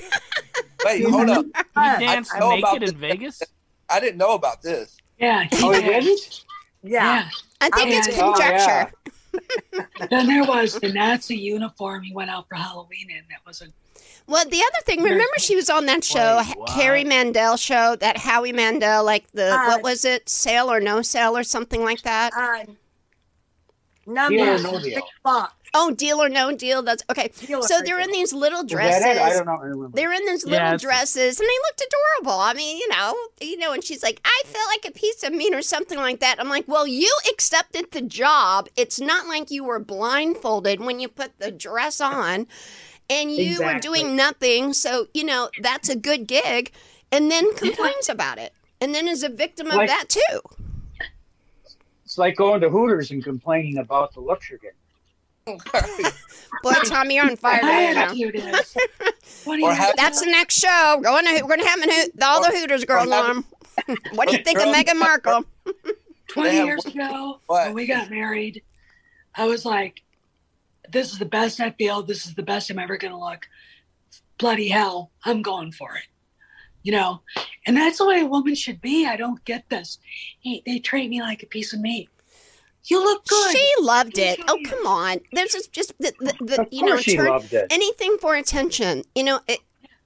[0.85, 1.45] wait, hold up.
[1.45, 2.99] You danced I know about naked in.
[2.99, 3.41] Vegas?
[3.89, 4.97] I didn't know about this.
[5.19, 5.47] yeah.
[5.53, 6.17] oh, you
[6.83, 7.03] yeah.
[7.23, 7.29] Yeah.
[7.61, 8.67] I think I it's mean- Oh, conjecture.
[8.67, 8.89] yeah.
[10.11, 13.23] Then there was the Nazi uniform he went out for Halloween in.
[13.31, 13.65] That was a
[14.27, 18.17] Well, the other thing, remember she was on that show, Wait, Carrie Mandel show, that
[18.17, 22.03] Howie Mandel, like the Uh, what was it, sale or no sale or something like
[22.03, 22.31] that.
[22.37, 22.65] Uh,
[24.05, 25.01] number Deal or no deal?
[25.75, 26.83] Oh, deal or no deal.
[26.83, 27.31] That's okay.
[27.47, 29.03] Deal So they're in these little Is that it?
[29.03, 29.37] I dresses.
[29.39, 29.85] don't know.
[29.87, 29.89] I.
[29.91, 31.83] They're in these little it's- dresses, and they looked
[32.21, 32.39] adorable.
[32.39, 35.33] I mean, you know, you know, and she's like, "I feel like a piece of
[35.33, 36.39] meat" or something like that.
[36.39, 38.69] I'm like, "Well, you accepted the job.
[38.75, 42.45] It's not like you were blindfolded when you put the dress on,
[43.09, 44.73] and you were doing nothing.
[44.73, 46.71] So, you know, that's a good gig."
[47.11, 50.39] And then complains about it, and then is a victim of Like- that too.
[52.13, 55.59] It's like going to Hooters and complaining about the looks you're getting.
[56.61, 57.91] Boy, Tommy, you're on fire today.
[57.97, 58.13] Ah, now.
[59.45, 60.97] What do you Or That's the next show.
[60.97, 63.97] We're going to we're gonna have an, Hoot- all the Hooters girls have- on.
[64.13, 65.43] what do you think of Meghan Markle?
[66.27, 67.65] 20 have years ago What?
[67.65, 68.61] when we got married,
[69.33, 70.03] I was like,
[70.91, 72.03] this is the best I feel.
[72.03, 73.47] This is the best I'm ever going to look.
[74.37, 76.03] Bloody hell, I'm going for it.
[76.83, 77.21] You know,
[77.65, 79.05] and that's the way a woman should be.
[79.05, 79.99] I don't get this.
[80.41, 82.09] Hey, they treat me like a piece of meat.
[82.85, 83.55] You look good.
[83.55, 84.39] She loved it.
[84.47, 85.19] Oh, come on.
[85.31, 87.67] There's just, just the, the, the Of you know, she turn loved it.
[87.71, 89.03] anything for attention.
[89.15, 89.59] You know, it,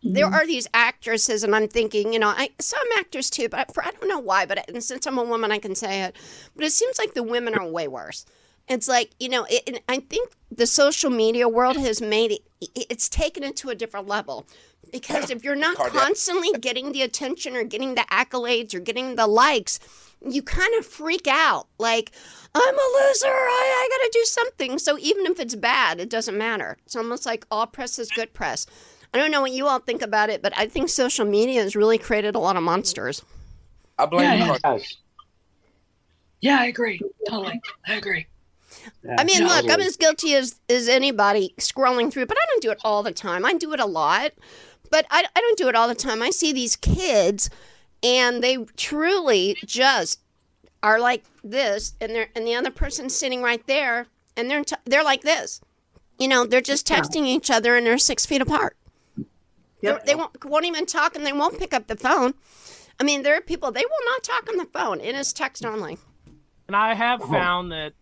[0.03, 0.35] there mm-hmm.
[0.35, 3.91] are these actresses, and I'm thinking, you know, I some actors too, but for, I
[3.91, 4.45] don't know why.
[4.45, 6.15] But and since I'm a woman, I can say it.
[6.55, 8.25] But it seems like the women are way worse.
[8.69, 12.41] It's like you know, it, and I think the social media world has made it.
[12.61, 14.45] It's taken it to a different level.
[14.91, 15.91] Because if you're not Kardashian.
[15.91, 19.79] constantly getting the attention or getting the accolades or getting the likes,
[20.25, 21.67] you kind of freak out.
[21.77, 22.11] Like,
[22.55, 23.27] I'm a loser.
[23.27, 24.79] I, I got to do something.
[24.79, 26.77] So even if it's bad, it doesn't matter.
[26.85, 28.65] It's almost like all press is good press.
[29.13, 31.75] I don't know what you all think about it, but I think social media has
[31.75, 33.23] really created a lot of monsters.
[33.97, 34.57] I blame Yeah, you.
[34.63, 34.77] yeah.
[36.41, 37.01] Yeah, I agree.
[37.27, 37.59] Totally.
[37.87, 38.27] I agree.
[39.17, 39.47] I mean, Yeah.
[39.47, 43.03] look, I'm as guilty as, as anybody scrolling through, but I don't do it all
[43.03, 43.45] the time.
[43.45, 44.33] I do it a lot,
[44.89, 46.21] but I, I don't do it all the time.
[46.21, 47.49] I see these kids,
[48.03, 50.19] and they truly just
[50.83, 54.75] are like this, and they're and the other person's sitting right there, and they're t-
[54.85, 55.61] they're like this.
[56.19, 58.75] You know, they're just texting each other, and they're six feet apart.
[59.81, 60.05] Yep.
[60.05, 62.33] They won't won't even talk, and they won't pick up the phone.
[62.99, 65.01] I mean, there are people they will not talk on the phone.
[65.01, 65.97] It is text only.
[66.67, 67.27] And I have oh.
[67.27, 67.93] found that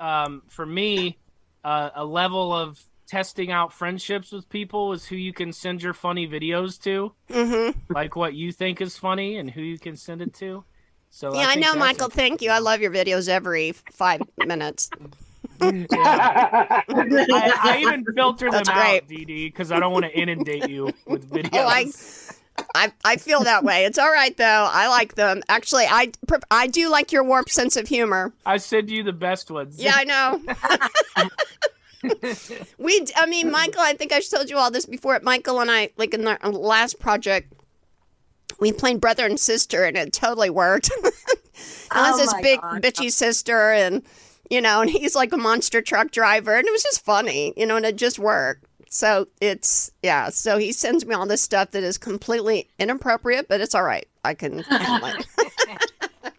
[0.00, 1.18] um, for me,
[1.62, 5.92] uh, a level of testing out friendships with people is who you can send your
[5.92, 7.92] funny videos to, Mm-hmm.
[7.92, 10.64] like what you think is funny and who you can send it to.
[11.10, 12.08] So Yeah, I, think know, Michael.
[12.08, 12.50] Thank you.
[12.50, 14.90] I love your videos every five minutes.
[15.60, 15.76] Yeah.
[15.90, 19.08] I, I even filter them That's out, great.
[19.08, 21.50] DD, because I don't want to inundate you with videos.
[21.52, 21.86] Oh, I,
[22.74, 23.84] I, I feel that way.
[23.84, 24.68] It's all right though.
[24.70, 25.42] I like them.
[25.48, 26.12] Actually, I,
[26.50, 28.32] I do like your warped sense of humor.
[28.46, 29.78] I send you the best ones.
[29.80, 30.40] Yeah, I know.
[32.78, 33.82] we, I mean, Michael.
[33.82, 35.18] I think I told you all this before.
[35.22, 37.52] Michael and I, like in the last project,
[38.58, 40.90] we played brother and sister, and it totally worked.
[41.90, 42.82] I was Oh this big God.
[42.82, 44.02] bitchy sister, and
[44.48, 47.66] you know, and he's like a monster truck driver, and it was just funny, you
[47.66, 48.64] know, and it just worked.
[48.90, 50.30] So it's yeah.
[50.30, 54.06] So he sends me all this stuff that is completely inappropriate, but it's all right.
[54.24, 55.26] I can handle it.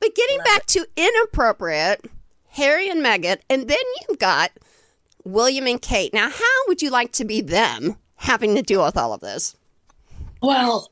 [0.00, 2.10] but getting back to inappropriate,
[2.48, 3.76] Harry and Meghan, and then
[4.08, 4.52] you've got
[5.24, 6.14] William and Kate.
[6.14, 9.54] Now, how would you like to be them having to deal with all of this?
[10.40, 10.90] Well,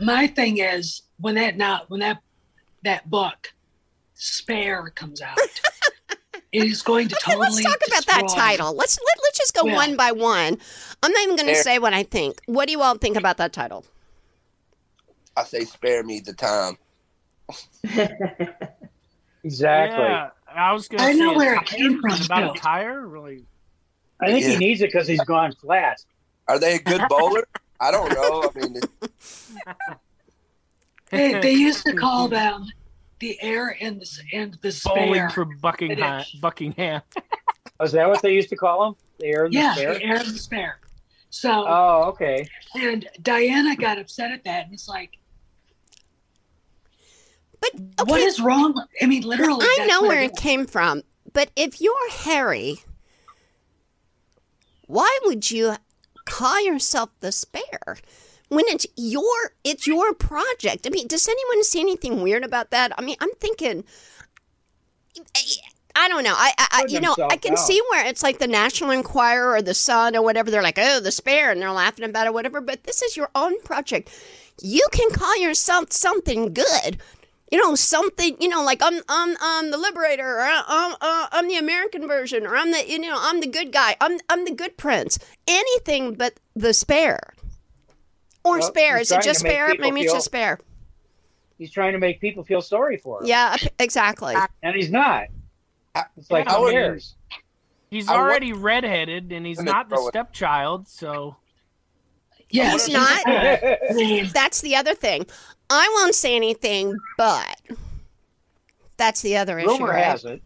[0.00, 2.22] my thing is when that not when that
[2.84, 3.52] that book
[4.14, 5.60] Spare comes out, it
[6.56, 8.74] is going to Okay, let's talk about that title.
[8.74, 10.58] Let's let, let's just go Well- one by one.
[11.02, 12.40] I'm not even going to say what I think.
[12.46, 13.84] What do you all think about that title?
[15.36, 16.76] I say spare me the time.
[19.44, 20.02] Exactly.
[20.02, 22.50] Yeah, I was going to I say know where it came from, About too.
[22.50, 23.44] a tire, really?
[24.20, 24.50] I think Yeah.
[24.52, 26.04] he needs it because he's gone flat.
[26.48, 27.46] Are they a good bowler?
[27.78, 28.50] I don't know.
[28.52, 28.80] I mean,
[31.10, 32.66] They, they used to call them
[33.18, 36.24] the heir and the and the Bowling for Buckingham.
[36.40, 37.02] Buckingham.
[37.80, 38.94] Was that what they used to call him?
[39.18, 39.94] The heir and the yeah, spare?
[39.94, 40.80] the heir and the spare.
[41.30, 42.48] So Oh, okay.
[42.74, 45.18] and Diana got upset at that, and it's like,
[47.60, 48.80] But okay, what is wrong?
[49.02, 49.64] I mean, literally.
[49.64, 51.02] I know where it it came from.
[51.32, 52.78] But if you're Harry,
[54.86, 55.74] why would you
[56.24, 57.98] call yourself the spare
[58.48, 60.86] when it's your it's your project?
[60.86, 62.92] I mean, does anyone see anything weird about that?
[62.98, 63.84] I mean, I'm thinking.
[65.98, 66.34] I don't know.
[66.36, 67.58] I, I, you know, I can out.
[67.58, 70.50] see where it's like the National Enquirer or the Sun or whatever.
[70.50, 72.60] They're like, oh, the spare, and they're laughing about it, whatever.
[72.60, 74.10] But this is your own project.
[74.60, 76.98] You can call yourself something good.
[77.50, 78.36] You know, something.
[78.38, 82.46] You know, like I'm, I'm, I'm the Liberator, or I'm, uh, I'm the American version,
[82.46, 83.96] or I'm the, you know, I'm the good guy.
[83.98, 85.18] I'm, I'm the good prince.
[85.48, 87.32] Anything but the spare.
[88.46, 88.98] Or Well, spare.
[88.98, 89.74] Is it just to make spare?
[89.78, 90.60] Maybe it's just spare.
[91.58, 93.26] He's trying to make people feel sorry for him.
[93.26, 94.34] Yeah, exactly.
[94.62, 95.24] And he's not.
[96.16, 97.14] It's like, Yeah, who cares?
[97.90, 101.36] He's I wa- already redheaded, and he's not the stepchild, so
[102.50, 103.22] Yeah, He's not.
[104.34, 105.26] That's the other thing.
[105.70, 107.60] I won't say anything, but
[108.96, 109.68] that's the other issue.
[109.68, 110.04] Rumor right?
[110.04, 110.40] has it.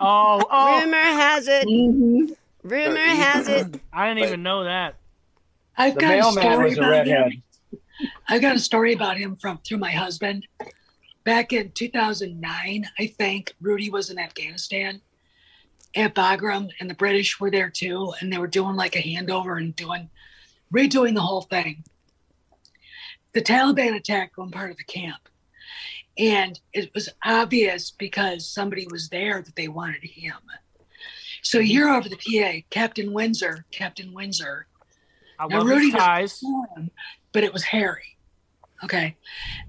[0.00, 1.66] oh, oh, Rumor has it.
[1.68, 2.34] Mhm.
[2.62, 3.80] Rumor has it.
[3.92, 4.94] I didn't even know that.
[5.80, 7.32] I've The got a story was a about redhead.
[7.32, 7.42] him.
[8.28, 10.46] I've got a story about him from through my husband.
[11.24, 15.00] Back in 2009, I think Rudy was in Afghanistan
[15.96, 19.56] at Bagram, and the British were there too, and they were doing like a handover
[19.56, 20.10] and doing
[20.74, 21.82] redoing the whole thing.
[23.32, 25.30] The Taliban attacked one part of the camp,
[26.18, 30.36] and it was obvious because somebody was there that they wanted him.
[31.40, 34.66] So you hear over the PA, Captain Windsor, Captain Windsor,
[35.40, 36.40] I Now, love Rudy his was- ties.
[36.76, 36.90] him,
[37.32, 38.16] but it was Harry.
[38.84, 39.16] Okay.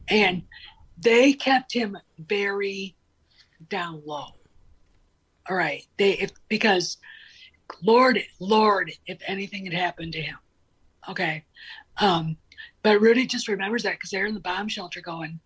[0.09, 0.43] And
[0.97, 2.95] they kept him very
[3.69, 4.27] down low.
[5.49, 5.85] All right.
[5.97, 6.97] They if because
[7.81, 10.37] Lord, Lord, if anything had happened to him.
[11.09, 11.45] Okay.
[11.97, 12.37] Um,
[12.83, 15.39] but Rudy just remembers that because they're in the bomb shelter going,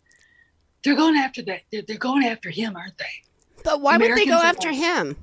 [0.83, 1.61] they're going after that.
[1.71, 3.05] They're, they're going after him, aren't they?
[3.63, 5.15] But why would they go after like- him?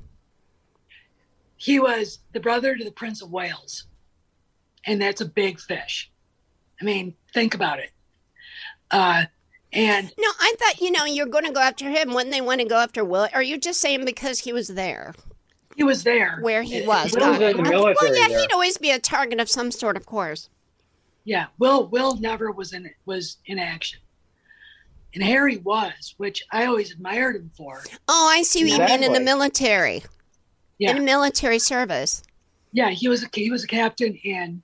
[1.56, 3.84] He was the brother to the Prince of Wales.
[4.86, 6.10] And that's a big fish.
[6.80, 7.90] I mean, think about it.
[8.90, 9.24] Uh,
[9.72, 12.12] and No, I thought you know you're going to go after him.
[12.12, 13.28] Wouldn't they want to go after Will?
[13.32, 15.14] Are you just saying because he was there?
[15.76, 16.38] He was there.
[16.42, 17.12] Where he was.
[17.12, 18.40] He got was in the military Well, yeah, there.
[18.40, 20.50] he'd always be a target of some sort, of course.
[21.24, 24.00] Yeah, Will Will never was in was in action,
[25.14, 27.80] and Harry was, which I always admired him for.
[28.08, 30.02] Oh, I see what you mean in the military.
[30.78, 32.22] Yeah, In military service.
[32.72, 34.62] yeah, he was a he was a captain in.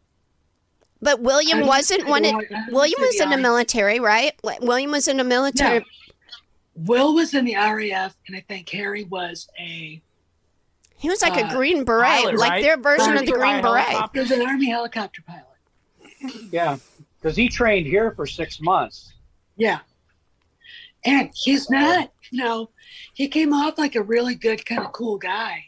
[1.01, 2.25] But William I- wasn't one.
[2.25, 2.35] Of,
[2.71, 4.33] William was in the military, right?
[4.61, 5.79] William was in the military.
[5.81, 5.85] No.
[6.75, 10.01] Will was in the RAF, and I think Harry was a
[10.97, 12.63] He was like a Uh, Green Beret, pilot, like right?
[12.63, 13.85] their version of the Green Beret.
[13.85, 14.11] helicopter.
[14.19, 15.45] he was an Army helicopter pilot.
[16.53, 16.79] Yeah,
[17.21, 19.13] because he trained here for six months.
[19.57, 19.79] Yeah,
[21.05, 22.13] and he's not.
[22.31, 22.71] You know,
[23.15, 25.65] he came off like a really good, kind of cool guy,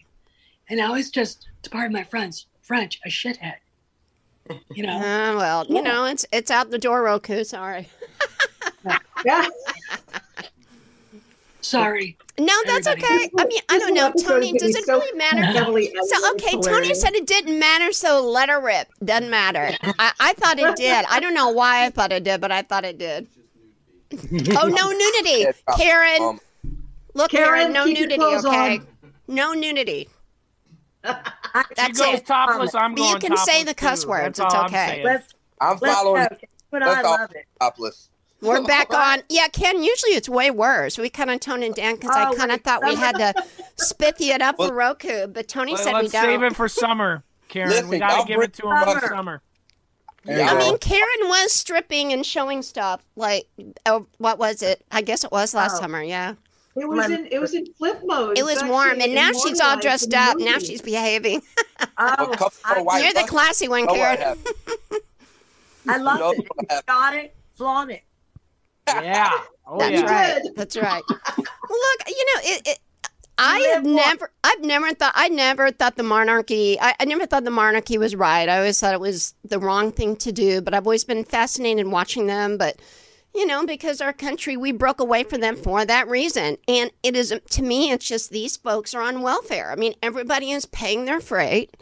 [0.68, 3.54] and now he's just, to pardon my friends, French, a shithead.
[4.74, 4.96] You know.
[4.96, 7.44] Uh, well, you know, it's it's out the door, Roku.
[7.44, 7.88] Sorry.
[9.24, 9.46] Yeah.
[11.60, 12.16] Sorry.
[12.38, 13.26] No, that's Everybody.
[13.26, 13.30] okay.
[13.38, 14.52] I mean, I don't know, Tony.
[14.54, 15.42] Does it really matter?
[16.06, 18.88] So okay, Tony said it didn't matter, so let her rip.
[19.04, 19.70] Doesn't matter.
[19.82, 21.04] I, I thought it did.
[21.10, 23.26] I don't know why I thought it did, but I thought it did.
[24.12, 26.22] Oh no nudity, Karen.
[26.22, 26.40] um,
[27.14, 28.78] Look, Karen, Karen, no nudity, okay?
[28.78, 28.86] on.
[29.28, 30.08] No nudity.
[31.04, 32.26] I, She That's goes it.
[32.26, 32.74] topless.
[32.74, 34.10] I'm But you going can say the cuss too.
[34.10, 35.02] words, That's it's all I'm okay.
[35.04, 36.26] Let's I'm let's following.
[36.70, 37.46] But I Let's all- love it.
[37.60, 38.08] topless.
[38.42, 39.22] We're back on.
[39.28, 39.82] Yeah, Ken.
[39.82, 40.96] Usually it's way worse.
[40.96, 43.16] We kind of toned it down because I Oh, kind of wait, thought we had
[43.16, 43.34] to
[43.76, 46.52] spiffy it up Well- for Roku, but Tony Let- said we Let's save don't.
[46.52, 47.88] it for summer, Karen.
[47.88, 49.08] we gotta give it to him for summer.
[49.08, 49.42] summer.
[50.24, 53.02] Yeah, I mean, Karen was stripping and showing stuff.
[53.16, 53.48] Like,
[53.86, 54.84] oh, what was it?
[54.92, 55.80] I guess it was last Oh.
[55.80, 56.02] summer.
[56.02, 56.34] Yeah,
[56.76, 58.38] It was in it was in flip mode.
[58.38, 60.38] it was warm, and now she's all dressed in the up.
[60.38, 61.42] Now she's behaving.
[61.96, 64.18] Oh, couple I, You're the classy one, know Karen.
[64.18, 64.46] happened.
[65.88, 66.48] I love You it.
[66.68, 66.87] what.
[66.87, 67.35] Got it.
[67.54, 68.02] Flaunt it.
[68.88, 69.30] Yeah.
[69.72, 70.11] Oh That's yeah.
[70.35, 70.42] right.
[70.56, 71.02] That's right.
[71.09, 72.62] look, you know, it.
[72.68, 72.78] it
[73.38, 74.06] I have live what?
[74.06, 77.96] never, I've never thought, I never thought the monarchy, I, I never thought the monarchy
[77.96, 78.48] was right.
[78.48, 81.87] I always thought it was the wrong thing to do, but I've always been fascinated
[81.87, 82.59] watching them.
[82.59, 82.76] But,
[83.34, 86.56] you know, because our country, we broke away from them for that reason.
[86.66, 89.70] And it is, to me, it's just these folks are on welfare.
[89.70, 91.76] I mean, everybody is paying their freight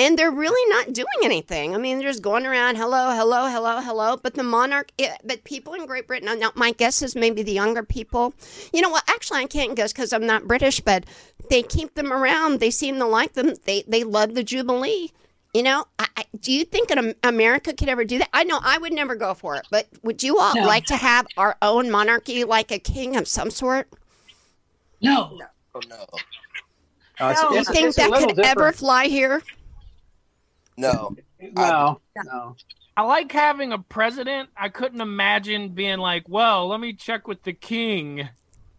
[0.00, 1.74] and they're really not doing anything.
[1.74, 4.16] I mean, they're just going around, hello, hello, hello, hello.
[4.16, 7.52] But the monarch, it, but people in Great Britain, now my guess is maybe the
[7.52, 8.32] younger people.
[8.72, 9.04] You know what?
[9.08, 11.04] Actually, I can't guess because I'm not British, but
[11.50, 12.60] they keep them around.
[12.60, 13.54] They seem to like them.
[13.66, 15.12] They they love the Jubilee.
[15.52, 18.28] You know, I, I, do you think an, America could ever do that?
[18.32, 20.62] I know I would never go for it, but would you all No.
[20.64, 23.88] like to have our own monarchy, like a king of some sort?
[25.00, 25.38] no.
[25.74, 25.96] Oh, no.
[27.20, 27.50] Uh, it's- No.
[27.50, 29.42] You it's- think it's that little could ever fly here?
[30.76, 31.14] No.
[31.40, 32.56] No, no.
[32.96, 34.50] I like having a president.
[34.56, 38.28] I couldn't imagine being like, well, let me check with the king.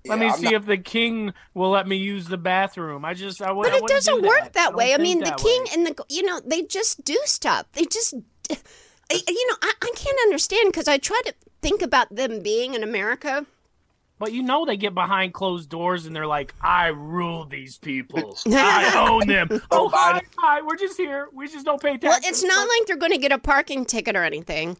[0.05, 3.05] Let me I'm see not- if the king will let me use the bathroom.
[3.05, 4.93] I just, I, would- But I it wouldn't doesn't do work that, that way.
[4.93, 5.69] I think mean, the king way.
[5.73, 7.65] and the you know they just do stuff.
[7.73, 12.41] They just, you know, I, I can't understand because I try to think about them
[12.41, 13.45] being in America.
[14.17, 18.37] But you know they get behind closed doors and they're like, I rule these people.
[18.47, 19.49] I own them.
[19.71, 20.61] Oh, hi, hi.
[20.61, 21.27] We're just here.
[21.33, 22.03] We just don't pay taxes.
[22.09, 24.77] Well, it's not like they're going to get a parking ticket or anything.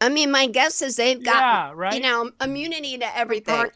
[0.00, 1.94] I mean, my guess is they've got Yeah, right?
[1.94, 3.70] you know immunity to everything.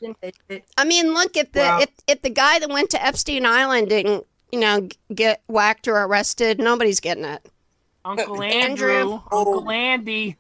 [0.77, 3.89] I mean, look if the Well- if if the guy that went to Epstein Island
[3.89, 7.47] didn't you know get whacked or arrested, nobody's getting it.
[8.05, 8.91] Uncle Andrew.
[8.91, 9.71] Andrew, Uncle oh.
[9.71, 10.37] Andy.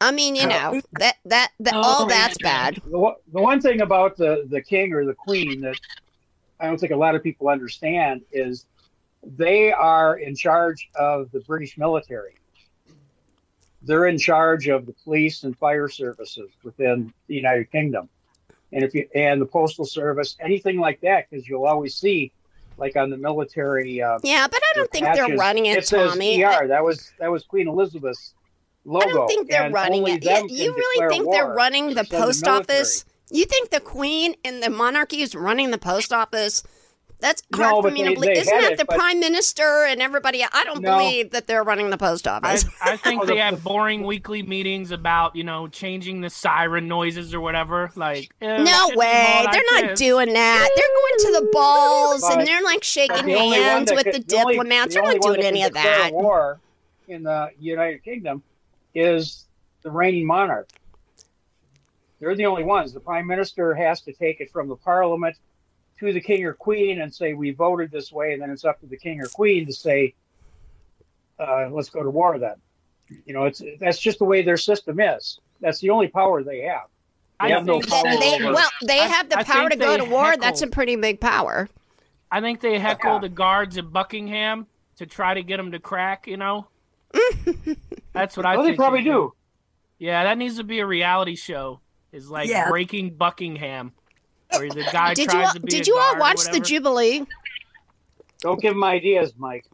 [0.00, 2.80] I mean, you uh, know that that that Oh, all that's bad.
[2.86, 5.76] The, one- the one thing about the, the king or the queen that
[6.60, 8.66] I don't think a lot of people understand is
[9.22, 12.34] they are in charge of the British military.
[13.86, 18.08] They're in charge of the police and fire services within the United Kingdom,
[18.72, 22.32] and if you and the postal service, anything like that, because you'll always see,
[22.78, 24.02] like on the military.
[24.02, 26.42] Uh, Yeah, but I don't think they're running it, it says Tommy.
[26.42, 26.66] ER.
[26.66, 28.34] That was that was Queen Elizabeth's
[28.84, 29.06] logo.
[29.06, 30.24] I don't think they're running it.
[30.24, 32.78] You, you really think they're running the post military.
[32.78, 33.04] office?
[33.30, 36.62] You think the queen and the monarchy is running the post office?
[37.18, 38.36] That's No, hard for but me to believe.
[38.36, 40.44] Isn't that it, the but- prime minister and everybody?
[40.44, 40.98] I don't No.
[40.98, 42.66] believe that they're running the post office.
[42.82, 47.32] I think Oh, they have boring weekly meetings about, you know, changing the siren noises
[47.32, 47.90] or whatever.
[47.96, 49.40] Like, eh, no way.
[49.44, 49.98] like They're not this.
[49.98, 50.68] doing that.
[50.76, 54.18] They're going to the balls But- and they're like shaking The hands with could- the
[54.18, 54.88] diplomats.
[54.88, 56.12] the They're only not one doing any can of declare that.
[56.12, 56.60] War
[57.08, 58.42] in the United Kingdom
[58.94, 59.46] is
[59.82, 60.68] the reigning monarch.
[62.20, 62.92] They're the only ones.
[62.92, 65.36] The prime minister has to take it from the parliament
[66.00, 68.80] to the king or queen and say we voted this way, and then it's up
[68.80, 70.14] to the king or queen to say,
[71.38, 72.54] uh, "Let's go to war." Then,
[73.24, 75.40] you know, it's that's just the way their system is.
[75.60, 76.86] That's the only power they have.
[77.40, 79.86] They I have no power They, well, they I- have the I power think to
[79.86, 80.36] go to war.
[80.36, 81.68] That's a pretty big power.
[82.30, 83.18] I think they heckle Yeah.
[83.20, 84.66] the guards at Buckingham
[84.96, 86.26] to try to get them to crack.
[86.26, 86.66] You know,
[88.12, 88.74] that's what I Well, think.
[88.74, 89.32] they probably do.
[89.98, 91.80] Yeah, that needs to be a reality show.
[92.12, 92.68] Is like Yeah.
[92.70, 93.92] breaking Buckingham,
[94.50, 95.70] where the guy Did you tries all, to be.
[95.70, 96.60] did a you all watch the.
[96.60, 97.26] Jubilee?
[98.40, 99.64] Don't give them ideas, Mike.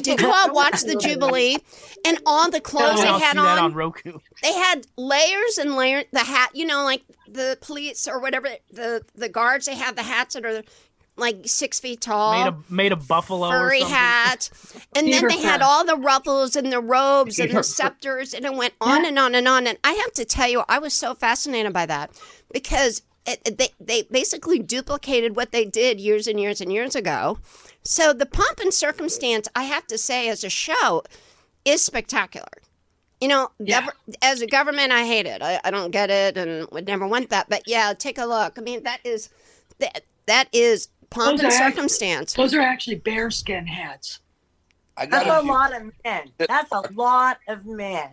[0.00, 1.58] Did you all watch the Jubilee?
[2.04, 4.18] And all the clothes they had on, on Roku.
[4.42, 6.04] they had layers and layers.
[6.12, 9.66] The hat, you know, like the police or whatever the the guards.
[9.66, 10.62] They have the hats that are
[11.16, 12.32] like six feet tall.
[12.32, 13.96] Made a made a buffalo or furry something.
[13.96, 14.50] hat.
[14.96, 18.46] And then Beaver they had all the ruffles and the robes and the scepters, and
[18.46, 19.66] it went on and on and on.
[19.66, 22.10] And I have to tell you, I was so fascinated by that
[22.50, 26.94] because it, it- they, they basically duplicated what they did years and years and years
[26.94, 27.38] ago.
[27.82, 31.02] So the pomp and circumstance, I have to say, as a show,
[31.64, 32.48] is spectacular.
[33.20, 33.82] You know, Yeah.
[33.82, 35.40] gov- as a government, I hate it.
[35.42, 37.48] I, I don't get it and would never want that.
[37.48, 38.58] But yeah, take a look.
[38.58, 39.30] I mean, that is
[39.78, 42.34] that that is pomp Those and are act- circumstance.
[42.34, 44.18] Those are actually bearskin hats.
[44.98, 46.30] I got That's a few- lot of men.
[46.38, 48.10] That's a lot of men.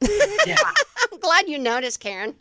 [0.46, 0.56] Yeah.
[1.12, 2.34] I'm glad you noticed, Karen.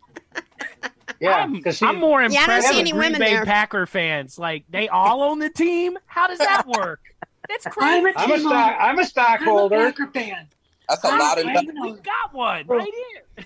[1.20, 3.45] Yeah, I'm, because I'm more Yeah, I don't see with any Green women Bay there.
[3.45, 4.39] Packer fans.
[4.39, 5.97] Like they all own the team.
[6.07, 6.99] How does that work?
[7.47, 8.05] That's I'm crazy.
[8.18, 8.53] a, I'm a team stock.
[8.53, 9.78] I'm a I'm a stockholder.
[9.78, 10.47] Packer fan.
[10.89, 11.68] That's a I'm- lot of I'm nuts.
[11.84, 12.89] We got one right
[13.38, 13.45] here.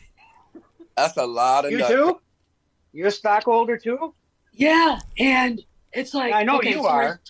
[0.95, 1.91] That's a lot of You nuts.
[1.91, 2.21] too?
[2.93, 4.13] You're a stockholder too?
[4.53, 5.61] Yeah, and
[5.91, 7.21] it's like I know okay, you sorry, are.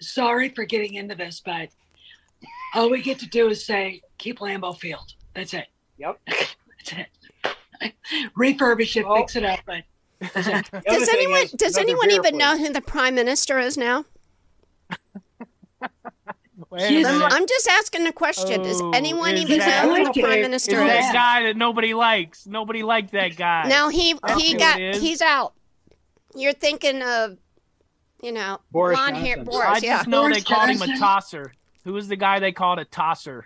[0.00, 1.68] Sorry for getting into this, but
[2.74, 5.12] all we get to do is say keep Lambeau Field.
[5.34, 5.66] That's it.
[5.98, 6.18] Yep.
[6.26, 7.06] That's it.
[8.36, 9.82] Refurbish it, Well- fix it up, but
[10.20, 10.70] that's it.
[10.70, 13.76] The other Does anyone is does anyone beer even know who the prime minister is
[13.76, 14.04] now?
[16.70, 17.28] Wait a He's minute.
[17.32, 18.62] I'm just asking a question.
[18.62, 20.86] Does Oh, anyone is even that- know who the prime minister Is is?
[20.86, 22.46] that guy that nobody likes?
[22.46, 23.68] Nobody liked that guy.
[23.68, 25.54] Now he That's he got he's out.
[26.34, 27.36] You're thinking of,
[28.22, 29.66] you know, Boris blonde hair Boris.
[29.66, 31.52] I yeah, just know they Boris called him a tosser.
[31.84, 33.44] Who was the guy they called a tosser?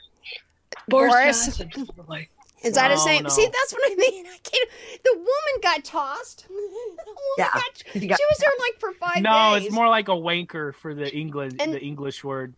[0.88, 1.46] Boris, Boris.
[1.58, 2.28] Johnson, probably.
[2.62, 3.22] is that his No, name?
[3.24, 3.28] no.
[3.28, 4.26] See, that's what I mean.
[4.26, 4.70] I can't.
[5.04, 6.46] The woman got tossed.
[6.48, 6.96] Woman
[7.38, 7.50] Yeah.
[7.54, 9.66] got- She she got- was there like for five No, days.
[9.66, 12.54] it's more like a wanker for the English And- the English word.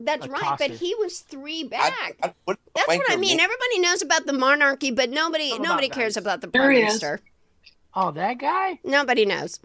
[0.00, 2.16] That's a right, but he was three back.
[2.22, 3.20] I, what That's what I mean.
[3.20, 3.40] mean?
[3.40, 5.94] Everybody knows about the monarchy, but nobody What nobody that?
[5.94, 7.20] cares about the There prime minister.
[7.94, 8.80] Oh, that guy?
[8.82, 9.60] Nobody knows.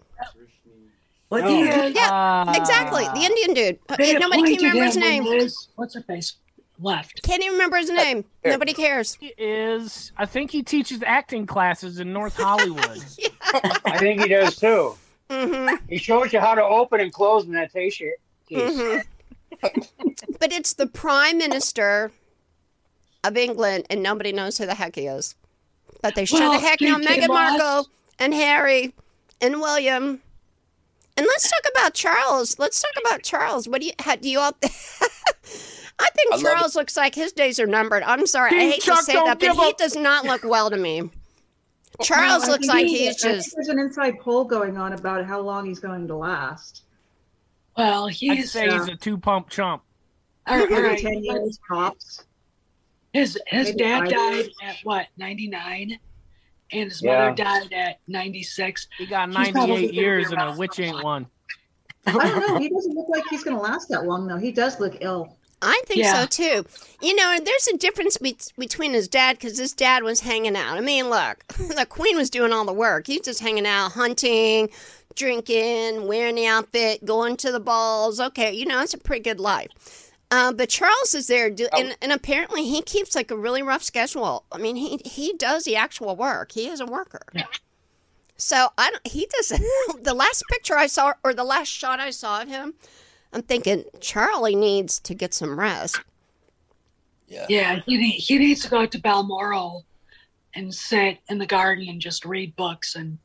[1.28, 1.48] What No.
[1.48, 1.86] do Yeah.
[1.86, 3.78] Yeah, Uh, Exactly, the Indian dude.
[3.88, 5.24] Uh, Nobody can appointed remember his name.
[5.24, 6.36] Liz- what's her face?
[6.80, 7.22] Left.
[7.22, 8.24] Can't even remember his name.
[8.42, 8.52] Here.
[8.52, 9.14] Nobody cares.
[9.14, 13.02] He is I think he teaches acting classes in North Hollywood.
[13.84, 14.94] I think he does too.
[15.30, 18.10] hmm He shows you how to open and close an attaché
[18.48, 18.78] case.
[18.78, 18.98] hmm
[20.40, 22.12] but it's the prime minister
[23.24, 25.34] of England, and nobody knows who the heck he is.
[26.02, 27.88] But they sure Well, the heck know Meghan Moss- Markle
[28.20, 28.94] and Harry
[29.40, 30.20] and William.
[31.16, 32.58] And let's talk about Charles.
[32.60, 33.68] Let's talk about Charles.
[33.68, 33.92] What do you?
[33.98, 34.52] How, do you all?
[36.00, 38.02] I think I Charles looks like his days are numbered.
[38.04, 40.70] I'm sorry, I hate Chuck to say that, but give he does not look well
[40.70, 41.10] to me.
[42.02, 43.54] Charles I looks like he- he's I think just.
[43.56, 46.82] there's an inside poll going on about how long he's going to last.
[47.76, 49.82] Well, I'd he's say he's uh, a two pump chump.
[50.46, 50.98] all right, all Maybe right.
[50.98, 52.24] Ten years tops.
[53.12, 55.98] His his Maybe dad five died at what ninety nine,
[56.72, 57.18] and his Yeah.
[57.30, 58.86] mother died at ninety six.
[58.98, 61.26] He got 98 years and a around witch ain't one.
[62.06, 62.58] I don't know.
[62.58, 64.36] He doesn't look like he's going to last that long, though.
[64.38, 65.36] He does look ill.
[65.60, 66.20] I think Yeah.
[66.20, 66.64] so too.
[67.00, 70.76] You know, there's a difference be- between his dad because his dad was hanging out.
[70.76, 73.06] I mean, look, the queen was doing all the work.
[73.06, 74.68] He's just hanging out, hunting,
[75.14, 78.20] drinking, wearing the outfit, going to the balls.
[78.20, 80.12] Okay, you know, it's a pretty good life.
[80.30, 83.82] Uh, but Charles is there, do- and, and apparently he keeps like a really rough
[83.82, 84.44] schedule.
[84.52, 86.52] I mean, he he does the actual work.
[86.52, 87.22] He is a worker.
[87.34, 87.46] Yeah.
[88.36, 89.06] So I don't.
[89.06, 89.48] He does.
[90.02, 92.74] the last picture I saw, or the last shot I saw of him,
[93.32, 96.00] I'm thinking Charlie needs to get some rest.
[97.28, 97.46] Yeah.
[97.48, 99.84] Yeah, he he needs to go to Balmoral
[100.54, 103.18] and sit in the garden and just read books and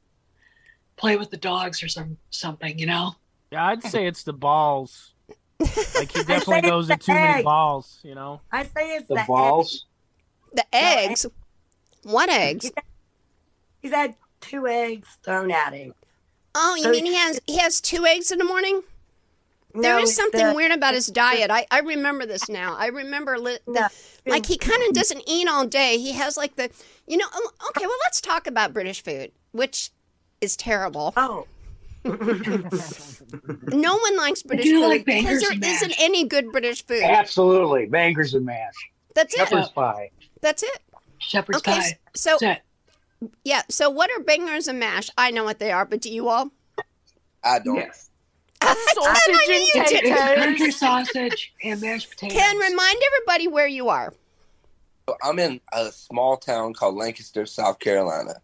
[0.97, 2.77] play with the dogs or some something.
[2.77, 3.15] You know.
[3.51, 5.11] Yeah, I'd say it's the balls.
[5.95, 8.41] Like he definitely goes it's to too the many balls, you know.
[8.51, 9.85] I say it's The the, balls.
[10.51, 11.25] The eggs.
[12.01, 12.65] What eggs?
[12.65, 12.83] egg.
[13.81, 15.93] He's had two eggs thrown at him.
[16.55, 18.81] Oh, you So- mean he has he has two eggs in the morning?
[19.73, 21.49] There No, is something the- weird about his diet.
[21.49, 22.75] I, I remember this now.
[22.77, 23.87] I remember li- the, No.
[24.31, 25.97] like he kind of doesn't eat all day.
[25.97, 26.69] He has like the
[27.07, 27.25] you know.
[27.35, 29.89] um, Okay, well let's talk about British food, which
[30.41, 31.13] is terrible.
[31.17, 31.47] Oh,
[32.05, 35.97] No one likes British do food like because bangers there and isn't mash.
[36.01, 37.01] any good British food.
[37.03, 37.85] Absolutely.
[37.87, 38.73] Bangers and mash.
[39.15, 39.39] That's it.
[39.39, 40.11] Shepherd's pie.
[40.41, 40.79] That's it.
[41.19, 41.97] Shepherd's Okay, pie.
[42.15, 42.61] so That's
[43.43, 43.61] yeah.
[43.69, 45.09] So what are bangers and mash?
[45.17, 46.51] I know what they are, but do you all?
[47.43, 47.75] I don't.
[47.77, 48.09] Yes.
[48.93, 50.05] Sausage I and you did.
[50.05, 52.37] It's country sausage and mashed potatoes.
[52.37, 54.13] Ken, remind everybody where you are.
[55.21, 58.35] I'm in a small town called Lancaster, South Carolina.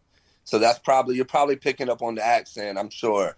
[0.43, 2.77] So that's probably you're probably picking up on the accent.
[2.77, 3.37] I'm sure.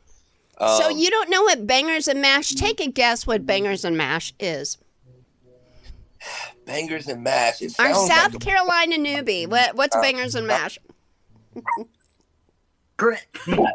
[0.58, 2.52] so Um, you don't know what bangers and mash?
[2.52, 4.78] Take a guess what bangers and mash is.
[6.66, 7.62] bangers and mash.
[7.62, 9.48] It Our South like Carolina newbie.
[9.48, 10.80] What, what's Uh, bangers and mash?
[13.02, 13.26] Grit.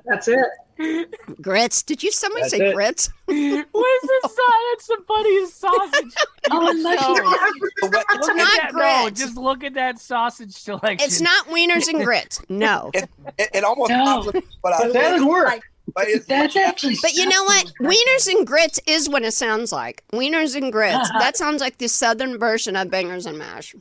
[0.04, 1.40] That's it.
[1.42, 1.82] Grits.
[1.82, 2.74] Did you somebody That's say it.
[2.74, 3.10] grits?
[3.26, 4.36] What is this?
[4.36, 6.14] Sa- That's the funniest sausage.
[6.52, 7.12] Oh, and let's No.
[7.12, 8.72] What- It's Look not at that.
[8.72, 9.20] No, grits.
[9.20, 10.98] just look at that sausage selection.
[11.04, 12.40] It's not wieners and grits.
[12.48, 12.92] No.
[12.94, 14.04] it, it, it almost No.
[14.04, 15.60] complements what But that would work.
[15.92, 16.96] but it's That's actually.
[17.02, 17.72] But you know what?
[17.80, 20.04] Wieners and grits is what it sounds like.
[20.12, 20.94] Wieners and grits.
[21.10, 21.18] Uh-huh.
[21.18, 23.74] That sounds like the southern version of bangers and mash.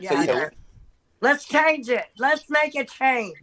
[0.00, 0.22] Yeah.
[0.22, 0.48] yeah.
[1.20, 2.06] Let's change it.
[2.16, 3.36] Let's make a change.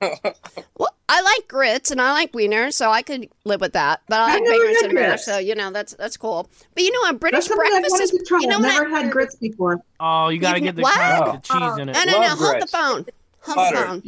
[0.00, 4.02] Well, I like grits and I like wieners, so I could live with that.
[4.08, 6.48] But I I like never bangers and mash, so you know that's that's cool.
[6.74, 8.10] But you know, a British That's something I breakfast is.
[8.10, 8.38] to try.
[8.40, 9.80] You know I've never had grits before.
[9.98, 10.94] Oh, you got to You've- get the what?
[10.94, 11.92] kind the cheese in it.
[11.94, 12.18] No, no, no.
[12.28, 13.06] Love Hold the phone.
[13.40, 13.76] Hold Butter.
[13.76, 14.02] the phone.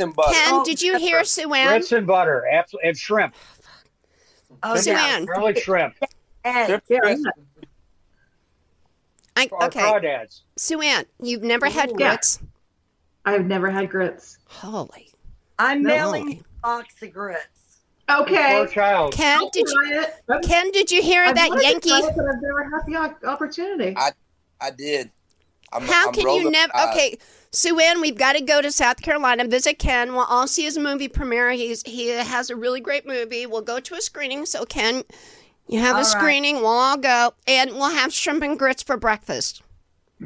[0.00, 0.32] and butter.
[0.32, 1.68] Ken, Oh, did you hear Sue Ann?
[1.68, 3.34] Grits and butter, absolutely, and shrimp.
[4.62, 5.04] Oh, oh Sue yeah.
[5.16, 5.24] Ann.
[5.26, 5.94] Garlic shrimp.
[6.44, 7.22] Hey, Strip grits.
[9.36, 10.42] I, okay, crawdads.
[10.56, 11.94] Sue Ann, you've never had Ooh.
[11.94, 12.38] grits?
[13.24, 14.38] I've never had grits.
[14.46, 15.10] Holy.
[15.58, 15.88] I'm No.
[15.88, 17.78] mailing you a box of grits.
[18.10, 18.66] Okay.
[18.72, 19.12] Child.
[19.14, 20.14] Ken, I'll did you it.
[20.46, 21.88] Ken, did you hear I've that wanted Yankee?
[21.90, 23.94] try it, but I've never had the opportunity.
[23.96, 24.12] I-
[24.60, 25.10] I did.
[25.72, 26.74] I'm, How I'm can you never?
[26.76, 27.18] Uh, okay,
[27.50, 30.12] Sue Ann, we've got to go to South Carolina, visit Ken.
[30.14, 31.50] We'll all see his movie premiere.
[31.52, 33.46] He's he has a really great movie.
[33.46, 34.46] We'll go to a screening.
[34.46, 35.02] So Ken,
[35.66, 36.06] you have All a right.
[36.06, 36.56] screening.
[36.56, 39.62] We'll all go, and we'll have shrimp and grits for breakfast.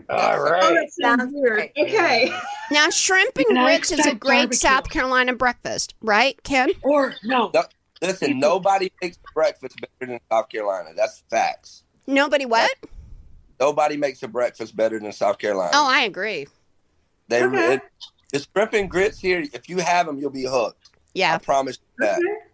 [0.08, 1.52] All Oh, that sounds Sounds weird.
[1.54, 1.72] great.
[1.78, 2.32] Okay.
[2.70, 4.58] Now, shrimp and And grits is a great barbecue.
[4.58, 6.70] South Carolina breakfast, right, Ken?
[6.82, 7.50] Or no.
[7.54, 7.64] No.
[8.00, 10.90] Listen, nobody makes breakfast better than South Carolina.
[10.94, 11.82] That's facts.
[12.06, 12.70] Nobody what?
[13.58, 15.72] Nobody makes a breakfast better than South Carolina.
[15.74, 16.46] Oh, I agree.
[17.28, 17.74] they Okay.
[17.74, 17.80] it,
[18.32, 19.44] the shrimp and grits here.
[19.52, 20.90] If you have them, you'll be hooked.
[21.14, 22.18] Yeah, I promise you that.
[22.18, 22.47] Okay.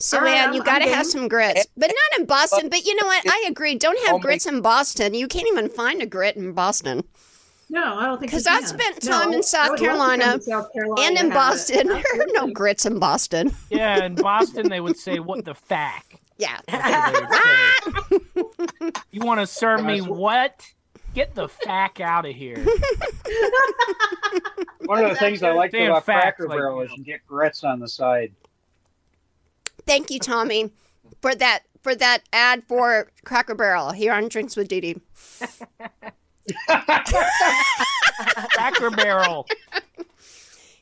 [0.00, 2.68] So, All right, Ann, you got to have some grits, but not in Boston.
[2.68, 3.24] But you know what?
[3.26, 3.74] I agree.
[3.74, 5.12] Don't have Homemade- grits in Boston.
[5.14, 7.02] You can't even find a grit in Boston.
[7.70, 8.66] No, I don't think 'Cause you I can.
[8.68, 11.22] spent No, time in South would love to come Carolina South Carolina and in to
[11.22, 11.34] have it.
[11.34, 11.88] Boston.
[11.88, 13.54] There are no grits in Boston.
[13.70, 16.06] Yeah, in Boston they would say, "What the fack?"
[16.38, 16.56] Yeah.
[16.68, 19.02] That's what they would say.
[19.10, 20.64] you want to serve me what?
[21.12, 22.64] Get the fack out of here.
[24.86, 26.82] One of the things I like Damn about Cracker like Barrel you.
[26.84, 28.32] is you get grits on the side.
[29.88, 30.70] Thank you, Tommy,
[31.22, 35.00] for that for that ad for Cracker Barrel here on Drinks with Dee Dee.
[38.52, 39.46] Cracker Barrel.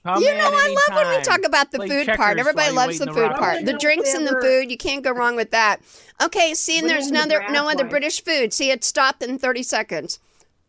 [0.02, 2.38] Come you know, I love when we talk about the Play food part.
[2.38, 3.64] Everybody loves the in the food part.
[3.64, 5.80] The drinks don't and the food, you can't go wrong with that.
[6.22, 7.84] Okay, see, and We there's another no grab other.
[7.90, 8.52] British food.
[8.52, 10.20] See, it stopped in 30 seconds.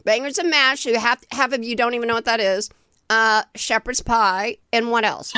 [0.03, 0.85] Bangers and mash.
[0.85, 2.69] You have half of you don't even know what that is.
[3.09, 5.33] Uh, shepherd's pie, and what else?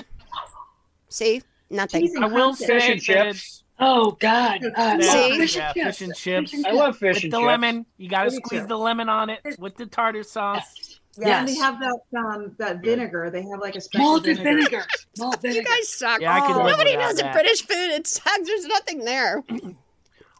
[1.10, 2.02] See, nothing.
[2.02, 3.64] Cheese and I will say Fish and chips.
[3.80, 4.60] Oh God.
[4.76, 5.38] Uh, See?
[5.38, 5.98] Fish Yeah, and chips.
[5.98, 6.66] fish and chips.
[6.66, 7.48] I love fish with and the chips.
[7.48, 7.86] lemon.
[7.98, 8.68] You got to squeeze too.
[8.68, 11.00] the lemon on it with the tartar sauce.
[11.18, 13.30] Yeah, and they have that um that vinegar.
[13.30, 14.60] They have like a special Malted vinegar.
[14.70, 14.86] vinegar.
[15.18, 16.22] Malt You guys suck.
[16.22, 17.34] Yeah, Oh, Nobody without knows the that.
[17.34, 17.90] British food.
[17.92, 18.46] It sucks.
[18.48, 19.44] There's nothing there.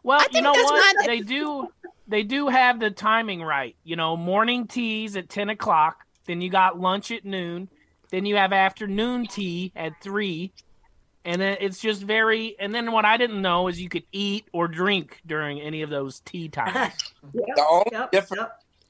[0.02, 0.96] Well, I you think know that's what?
[0.96, 1.68] not- They do.
[2.08, 3.76] They do have the timing right.
[3.84, 6.06] You know, morning teas at ten o'clock.
[6.26, 7.68] Then you got lunch at noon.
[8.10, 10.52] Then you have afternoon tea at three.
[11.24, 12.56] And then it's just very.
[12.58, 15.90] And then what I didn't know is you could eat or drink during any of
[15.90, 16.92] those tea times.
[17.34, 18.42] Yep, The only yep, difference.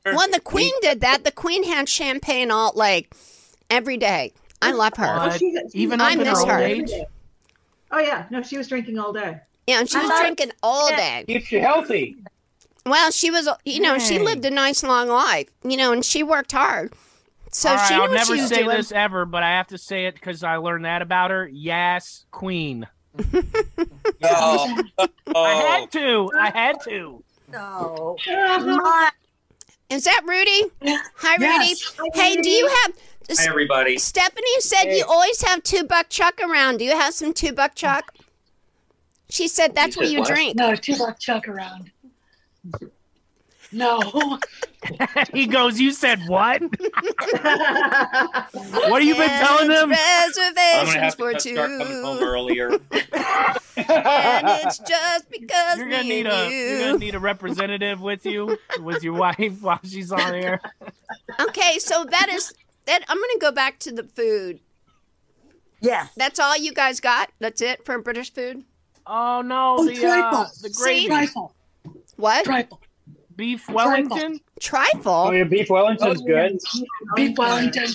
[0.07, 0.15] yep.
[0.17, 1.25] Well, the Queen did that.
[1.25, 3.13] The Queen had champagne all like
[3.69, 4.33] every day.
[4.63, 5.17] I love her.
[5.17, 5.33] What?
[5.35, 6.59] Oh, she- she- Even I up in her miss her.
[6.59, 6.91] age.
[7.91, 9.41] Oh yeah, no, she was drinking all day.
[9.67, 11.25] Yeah, she I was love- drinking all day.
[11.27, 12.17] Keeps you healthy.
[12.87, 16.23] Well, she was, you know, she lived a nice long life, you know, and she
[16.23, 16.93] worked hard.
[17.53, 18.77] So All right, she knew I'll never she was say doing.
[18.77, 21.49] this ever, but I have to say it because I learned that about her.
[21.49, 22.87] Yes, Queen.
[24.23, 25.67] Oh, I oh.
[25.67, 26.31] had to.
[26.39, 27.25] I had to.
[27.51, 28.17] No.
[28.27, 29.11] My-
[29.91, 30.65] Is that Rudy?
[31.17, 31.69] Hi, Rudy.
[31.71, 31.97] Yes.
[32.13, 32.93] Hey, do you have?
[33.31, 33.97] Hi, everybody.
[33.99, 36.77] Stephanie said you always have two buck chuck around.
[36.79, 38.15] Do you have some two buck chuck?
[39.31, 40.29] She said that's You what you what?
[40.29, 40.57] drink.
[40.57, 41.91] No, two buck chuck around.
[43.73, 44.39] No.
[45.33, 46.63] he goes, You said what?
[48.53, 49.91] What have you been telling them?
[49.91, 52.69] Reservations for two, start coming home earlier.
[52.71, 52.81] and
[53.77, 56.57] it's just because You're gonna me need and a you.
[56.57, 60.61] you're gonna need a representative with you, with your wife while she's on air.
[61.41, 62.53] Okay, so that is
[62.87, 63.05] that.
[63.09, 64.61] I'm gonna go back to the food.
[65.81, 66.11] yes.
[66.17, 67.31] That's all you guys got.
[67.39, 68.65] That's it for British food.
[69.07, 70.45] Oh no, Oh, the uh, trifle.
[70.63, 70.83] the See?
[70.83, 71.55] gravy Trifle.
[72.17, 72.45] What?
[72.45, 72.81] Trifle.
[73.41, 74.39] Beef Wellington.
[74.61, 75.13] Trifle.
[75.13, 76.59] Oh, yeah, beef Wellington's good.
[77.17, 77.87] Beef Wellington.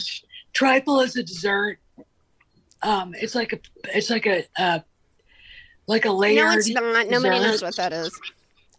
[0.53, 1.77] Trifle is a dessert.
[2.81, 3.59] Um, it's like a,
[3.95, 4.79] it's like a, uh,
[5.85, 6.43] like a layered.
[6.45, 7.07] No, it's not.
[7.07, 7.47] Nobody dessert.
[7.47, 8.19] knows what that is.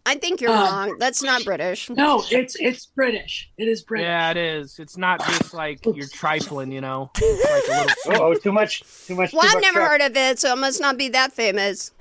[0.05, 0.57] I think you're Um,
[0.89, 0.97] wrong.
[0.99, 1.89] That's not British.
[1.89, 3.49] No, it's it's British.
[3.57, 4.05] It is British.
[4.05, 4.77] Yeah, it is.
[4.79, 7.11] It's not just like you're trifling, you know.
[7.15, 8.17] Like a little sweet.
[8.19, 9.31] Oh, too much, too much.
[9.31, 9.87] Well, too I've much never sugar.
[9.87, 11.91] heard of it, so it must not be that famous.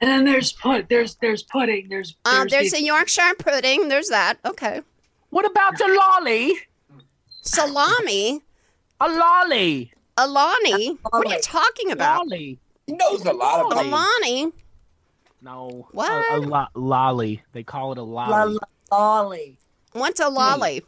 [0.00, 1.88] And then there's put there's there's pudding.
[1.88, 3.88] There's Um, there's the- a Yorkshire pudding.
[3.88, 4.38] There's that.
[4.44, 4.82] Okay.
[5.30, 6.54] What about the lolly?
[7.42, 8.42] Salami.
[9.00, 9.92] A lolly.
[10.16, 10.98] A lolly.
[11.10, 12.26] What are you talking about?
[12.26, 12.58] Lolly.
[12.86, 14.52] He knows a lot about lolly.
[15.40, 15.88] No.
[15.92, 16.10] What?
[16.10, 17.42] A, a lo- lolly.
[17.52, 18.58] They call it a lolly.
[18.90, 19.58] la, lolly.
[19.92, 20.82] What's a lolly?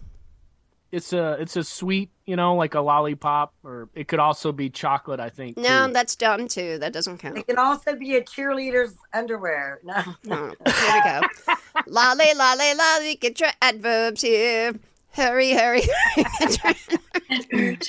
[0.91, 4.71] It's a it's a sweet, you know, like a lollipop, or it could also be
[4.71, 5.19] chocolate.
[5.19, 5.57] I think.
[5.57, 5.93] No, too.
[5.93, 6.79] that's dumb too.
[6.79, 7.37] That doesn't count.
[7.39, 9.81] It can also be a cheerleader's underwear.
[9.83, 10.01] No.
[10.25, 10.55] No.
[10.65, 11.21] Here we go.
[11.89, 13.17] lolly, lolly, lolly.
[13.17, 14.75] Get your adverbs here.
[15.13, 15.83] Hurry, hurry.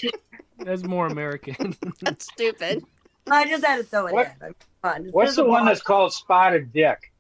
[0.60, 1.76] that's more American.
[2.02, 2.84] that's stupid.
[3.30, 4.56] I just had to throw it What- in.
[4.84, 5.70] I on, What's the one lot.
[5.70, 7.12] that's called spotted dick?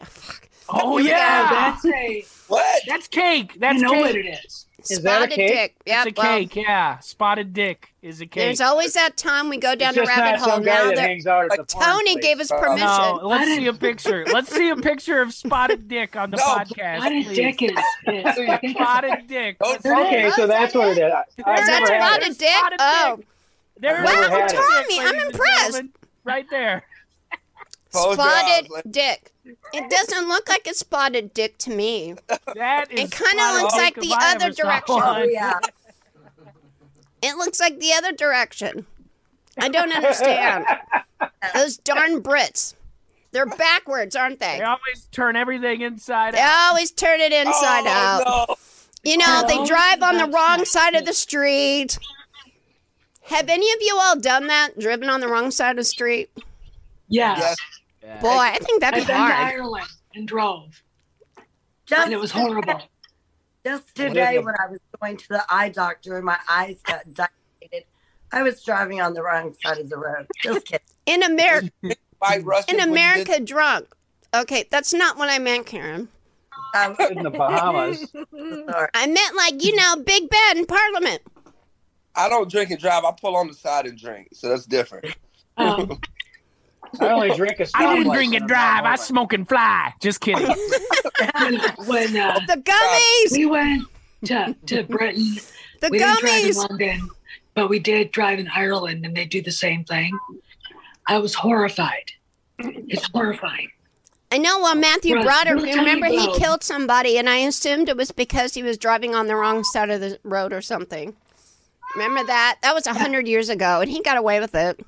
[0.00, 0.06] oh,
[0.68, 2.82] oh Here we yeah, that's a What?
[2.86, 3.56] that's cake.
[3.58, 4.00] That's you know cake.
[4.02, 4.66] what it is.
[4.90, 5.48] Is that a Spotted cake?
[5.48, 5.74] dick.
[5.86, 6.06] Yep.
[6.06, 6.56] It's a well, cake.
[6.56, 8.42] yeah, spotted dick is a cake.
[8.44, 10.60] There's always that time we go down It's the rabbit hole.
[10.60, 12.86] Now that that hangs out at the Tony gave us Uh, permission.
[12.86, 14.24] no, let's see a picture.
[14.32, 16.98] Let's see a picture of spotted dick on the No, podcast.
[16.98, 17.36] Spotted please.
[17.36, 17.70] dick is.
[17.70, 17.76] is
[18.26, 19.56] I think it's- Spotted dick.
[19.60, 21.12] Oh, Okay, so that's what it is.
[21.12, 22.48] I- I've There's never That's had spotted dick.
[22.56, 23.26] Spotted Oh, dick.
[23.78, 25.82] There's Wow, spotted Tommy, dick, I'm impressed.
[26.24, 26.84] Right there.
[27.90, 29.31] Spotted dick.
[29.44, 32.14] It doesn't look like a spotted dick to me.
[32.54, 33.00] That is.
[33.04, 34.96] It kinda looks like the other direction.
[35.00, 35.58] Oh, yeah.
[37.24, 38.84] It looks like the other direction.
[39.56, 40.66] I don't understand.
[41.54, 42.74] Those darn Brits.
[43.30, 44.58] They're backwards, aren't they?
[44.58, 46.32] They always turn everything inside out.
[46.34, 46.68] They out.
[46.70, 48.48] always turn it inside oh, out.
[48.48, 48.56] No.
[49.04, 51.98] You know, they drive on the wrong side of the street.
[53.22, 54.78] Have any of you all done that?
[54.78, 56.30] Driven on the wrong side of the street?
[57.08, 57.38] Yes.
[57.38, 57.56] Yes.
[58.02, 58.20] Yeah.
[58.20, 59.32] Boy, I think that'd been be to hard.
[59.54, 60.82] Ireland and drove,
[61.86, 62.82] Just, and it was horrible.
[63.64, 67.86] just today when I was going to the eye doctor and my eyes got dilated,
[68.32, 70.26] I was driving on the wrong side of the road.
[70.42, 70.80] Just kidding.
[71.06, 73.88] In America, in when did- America, drunk.
[74.34, 76.08] Okay, that's not what I meant, Karen.
[76.74, 78.06] Um, in the Bahamas.
[78.94, 81.20] I meant like you know, Big Ben, Parliament.
[82.14, 83.04] I don't drink and drive.
[83.04, 85.06] I pull on the side and drink, so that's different.
[85.56, 85.98] Um,
[87.00, 88.84] I only drink a I didn't drink and drive.
[88.84, 89.92] I smoke and fly.
[90.00, 90.46] Just kidding.
[90.46, 91.54] when
[91.86, 93.88] when uh, The gummies, we went
[94.26, 95.36] to to Britain,
[95.80, 96.54] the we didn't drive in.
[96.56, 97.10] London,
[97.54, 100.16] but we did drive in Ireland, and they do the same thing.
[101.06, 102.12] I was horrified.
[102.58, 103.68] It's horrifying.
[104.30, 104.60] I know.
[104.60, 108.54] Well, Matthew Right, Broderick, remember he about- killed somebody, and I assumed it was because
[108.54, 111.14] he was driving on the wrong side of the road or something.
[111.94, 112.56] Remember that?
[112.62, 114.80] That was a hundred years ago, and he got away with it.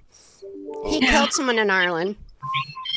[0.87, 2.17] He killed someone in Ireland.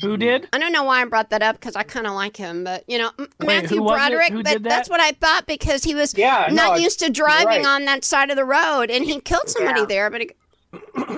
[0.02, 0.48] Who did?
[0.54, 2.84] I don't know why I brought that up because I kind of like him, but
[2.88, 3.96] you know, M- Wait, Matthew who was it?
[3.98, 4.34] Broderick.
[4.34, 4.64] But that?
[4.64, 7.66] that's what I thought because he was Yeah, not it's- used to driving right.
[7.66, 9.86] on that side of the road, and he killed somebody Yeah.
[9.88, 10.10] there.
[10.12, 10.30] But he,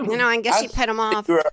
[0.07, 1.27] you know, I guess he I pet him off.
[1.27, 1.43] You're,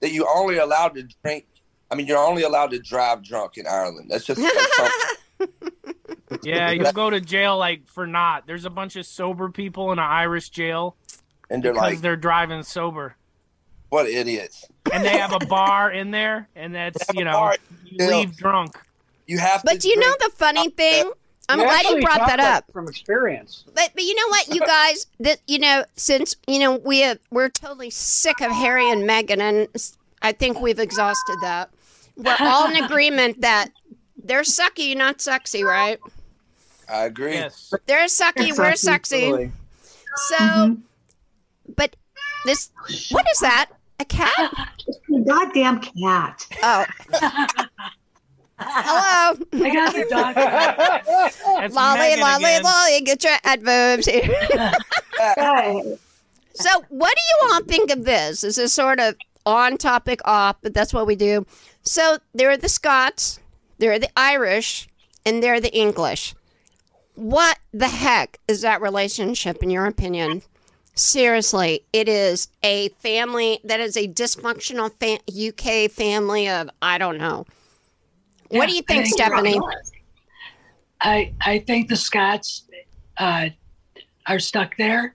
[0.00, 1.46] that you're only allowed to drink.
[1.90, 4.10] I mean, you're only allowed to drive drunk in Ireland.
[4.10, 5.16] That's just that's
[6.42, 8.46] Yeah, you'll go to jail like for not.
[8.46, 10.96] There's a bunch of sober people in an Irish jail
[11.48, 13.16] and they're because like, they're driving sober,
[13.88, 17.56] "What idiots!" and they have a bar in there, and that's you know bar.
[17.84, 18.06] you Yeah.
[18.16, 18.76] leave drunk.
[19.26, 19.66] You have to.
[19.66, 21.10] But you know the funny thing?
[21.48, 22.64] I'm You glad you brought that up.
[22.72, 23.64] from experience.
[23.74, 27.18] But but you know what, you guys, that you know, since you know we have,
[27.30, 29.68] we're totally sick of Harry and Meghan, and
[30.22, 31.70] I think we've exhausted that.
[32.16, 33.68] We're all in agreement that
[34.22, 36.00] they're sucky, not sexy, right?
[36.88, 37.34] I agree.
[37.34, 37.72] Yes.
[37.86, 39.22] They're sucky, we're sexy.
[39.22, 39.52] Totally.
[40.28, 40.76] So,
[41.76, 41.94] but
[42.44, 42.70] this,
[43.10, 43.70] what is that?
[43.98, 44.30] A cat?
[44.38, 44.72] Ah.
[45.26, 46.46] Goddamn cat.
[46.62, 46.84] Oh,
[48.58, 50.40] hello, I got the doctor.
[51.60, 52.62] That's lolly, lolly, again.
[52.62, 53.00] lolly.
[53.02, 54.22] Get your adverbs here.
[55.36, 55.98] Hey,
[56.54, 58.44] So, what do you all think of this?
[58.44, 59.14] Is this sort of
[59.46, 61.46] on topic, off, but that's what we do.
[61.82, 63.40] So, there are the Scots,
[63.78, 64.88] there are the Irish,
[65.24, 66.34] and there are the English.
[67.14, 70.42] What the heck is that relationship, in your opinion?
[70.96, 77.18] Seriously, it is a family that is a dysfunctional fa- UK family of, I don't
[77.18, 77.44] know.
[78.48, 79.60] what do you I think, Stephanie?
[81.02, 82.64] I I think the Scots
[83.18, 83.50] uh,
[84.26, 85.14] are stuck there.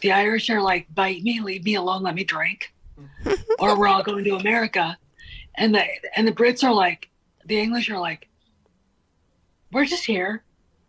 [0.00, 2.70] The Irish are like, bite me, leave me alone, let me drink.
[3.58, 4.98] or we're all going to America.
[5.54, 7.08] and the and the Brits are like,
[7.46, 8.28] the English are like,
[9.72, 10.42] we're just here,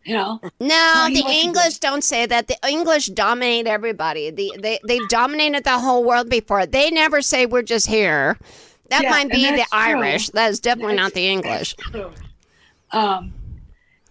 [0.07, 0.39] you know.
[0.59, 1.27] No, the to do.
[1.29, 2.47] English don't say that.
[2.47, 4.31] The English dominate everybody.
[4.31, 6.65] The, they they've dominated the whole world before.
[6.65, 8.37] They never say we're just here.
[8.89, 9.65] That Yeah, might be the true.
[9.73, 10.29] Irish.
[10.29, 11.75] That is definitely That's- not the English.
[12.91, 13.33] Um,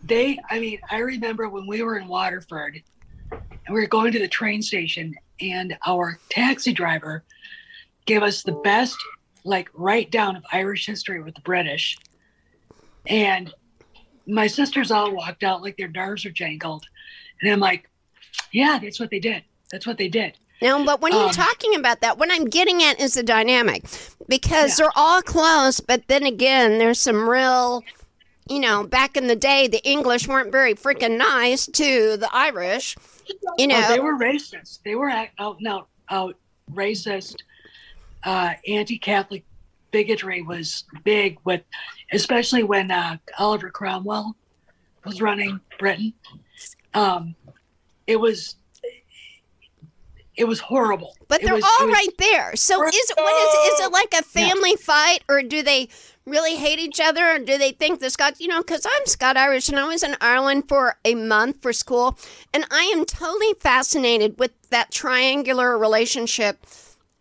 [0.04, 2.82] they, I mean, I remember when we were in Waterford
[3.32, 7.24] and we were going to the train station, and our taxi driver
[8.04, 8.96] gave us the best,
[9.44, 11.96] like, write down of Irish history with the British.
[13.06, 13.52] And
[14.26, 16.84] my sisters all walked out like their nerves are jangled.
[17.40, 17.88] And I'm like,
[18.52, 19.42] yeah, that's what they did.
[19.70, 20.36] That's what they did.
[20.62, 23.84] No, but when you're Um, talking about that, what I'm getting at is the dynamic
[24.28, 24.86] because Yeah.
[24.86, 27.84] they're all close, but then again, there's some real,
[28.48, 32.96] you know, back in the day, the English weren't very freaking nice to the Irish.
[33.58, 34.78] You know, Oh, they were racist.
[34.82, 36.36] They were out and out, out
[36.72, 37.36] racist.
[38.24, 39.44] Uh, anti-Catholic
[39.90, 41.62] bigotry was big with,
[42.12, 44.36] especially when uh, Oliver Cromwell
[45.04, 46.12] was running Britain.
[46.94, 47.34] Um,
[48.06, 48.56] it was,
[50.36, 51.14] it was horrible.
[51.28, 52.56] But they're was- all was- right there.
[52.56, 55.88] So is it what is is it like a family fight or do they
[56.24, 59.36] really hate each other or do they think the Scots, you know, cuz I'm Scot
[59.36, 62.18] Irish and I was in Ireland for a month for school
[62.52, 66.66] and I am totally fascinated with that triangular relationship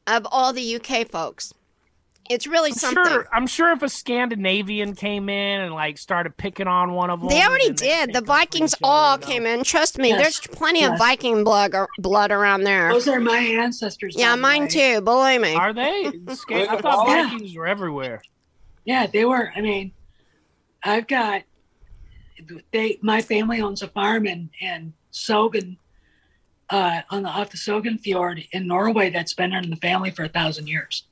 [0.07, 1.53] of all the UK folks.
[2.29, 3.05] It's really I'm something.
[3.05, 3.27] sure.
[3.31, 7.29] I'm sure if a Scandinavian came in and like started picking on one of them,
[7.29, 8.13] They already then they'd did.
[8.13, 9.63] The Vikings all came in.
[9.63, 10.21] Trust me, Yes.
[10.21, 12.91] there's plenty of Viking blood blood around there.
[12.91, 14.15] Those are my ancestors.
[14.17, 14.67] Yeah, mine way.
[14.69, 15.01] too.
[15.01, 15.53] Believe me.
[15.53, 16.11] Are they?
[16.33, 16.81] Sca- I Yeah.
[16.81, 17.23] thought Yeah.
[17.29, 18.21] Vikings were everywhere.
[18.85, 19.51] Yeah, they were.
[19.55, 19.91] I mean,
[20.83, 21.43] I've got
[22.71, 22.97] they.
[23.01, 25.77] My family owns a farm in in Sogan,
[26.69, 29.09] uh, on the off the Sogan Fjord in Norway.
[29.09, 31.03] That's been in the family for a thousand years.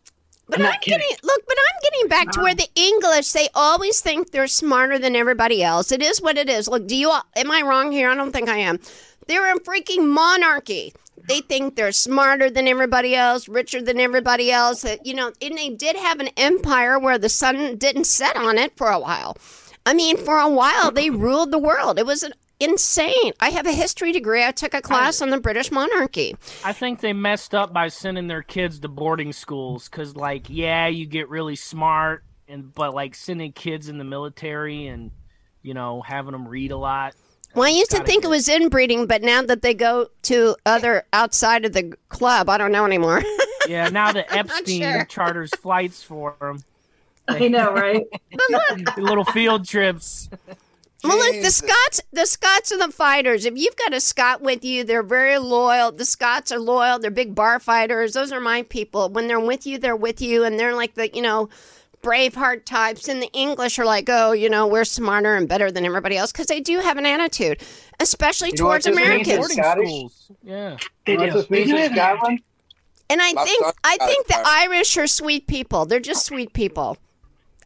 [0.48, 4.02] But I'm I'm, getting look, but I'm getting back to where the English they always
[4.02, 5.91] think they're smarter than everybody else.
[5.91, 6.68] It is what it is.
[6.68, 8.10] Look, do you am I wrong here?
[8.10, 8.80] I don't think I am.
[9.28, 10.94] They're a freaking monarchy.
[11.28, 14.82] They think they're smarter than everybody else, richer than everybody else.
[14.82, 18.58] That you know, and they did have an empire where the sun didn't set on
[18.58, 19.38] it for a while.
[19.86, 21.98] I mean, for a while they ruled the world.
[21.98, 22.34] It was an
[22.64, 23.34] insane.
[23.39, 24.43] I have a history degree.
[24.43, 26.36] I took a class on the British monarchy.
[26.64, 30.88] I think they messed up by sending their kids to boarding schools because, like, yeah,
[30.88, 35.11] you get really smart, and but like sending kids in the military and
[35.61, 37.16] you know having them read a lot.
[37.55, 40.07] Well, I used to gotta think get- it was inbreeding, but now that they go
[40.24, 43.22] to other outside of the club, I don't know anymore.
[43.66, 45.05] Yeah, now that Epstein sure.
[45.05, 46.61] charters flights for them,
[47.30, 48.03] I know, right?
[48.97, 50.30] little field trips.
[51.04, 53.45] Well, look, the Scots, the Scots are the fighters.
[53.45, 55.91] If you've got a Scot with you, they're very loyal.
[55.91, 56.99] The Scots are loyal.
[56.99, 58.14] They're big bar fighters.
[58.14, 59.10] Those are my people.
[59.10, 61.49] When they're with you, they're with you, and they're like the you know.
[62.01, 65.86] Braveheart types, and the English are like, oh, you know, we're smarter and better than
[65.86, 67.62] everybody else because they do have an attitude,
[68.01, 69.26] especially You know what towards this means?
[69.28, 69.54] Americans.
[69.54, 69.88] Scottish?
[69.88, 70.32] schools.
[70.43, 70.78] Yeah.
[71.06, 71.32] They do.
[71.32, 72.39] this They means do in have an Scotland?
[73.10, 74.41] And I My think I think the.
[74.45, 75.86] Irish are sweet people.
[75.86, 76.97] They're just sweet people.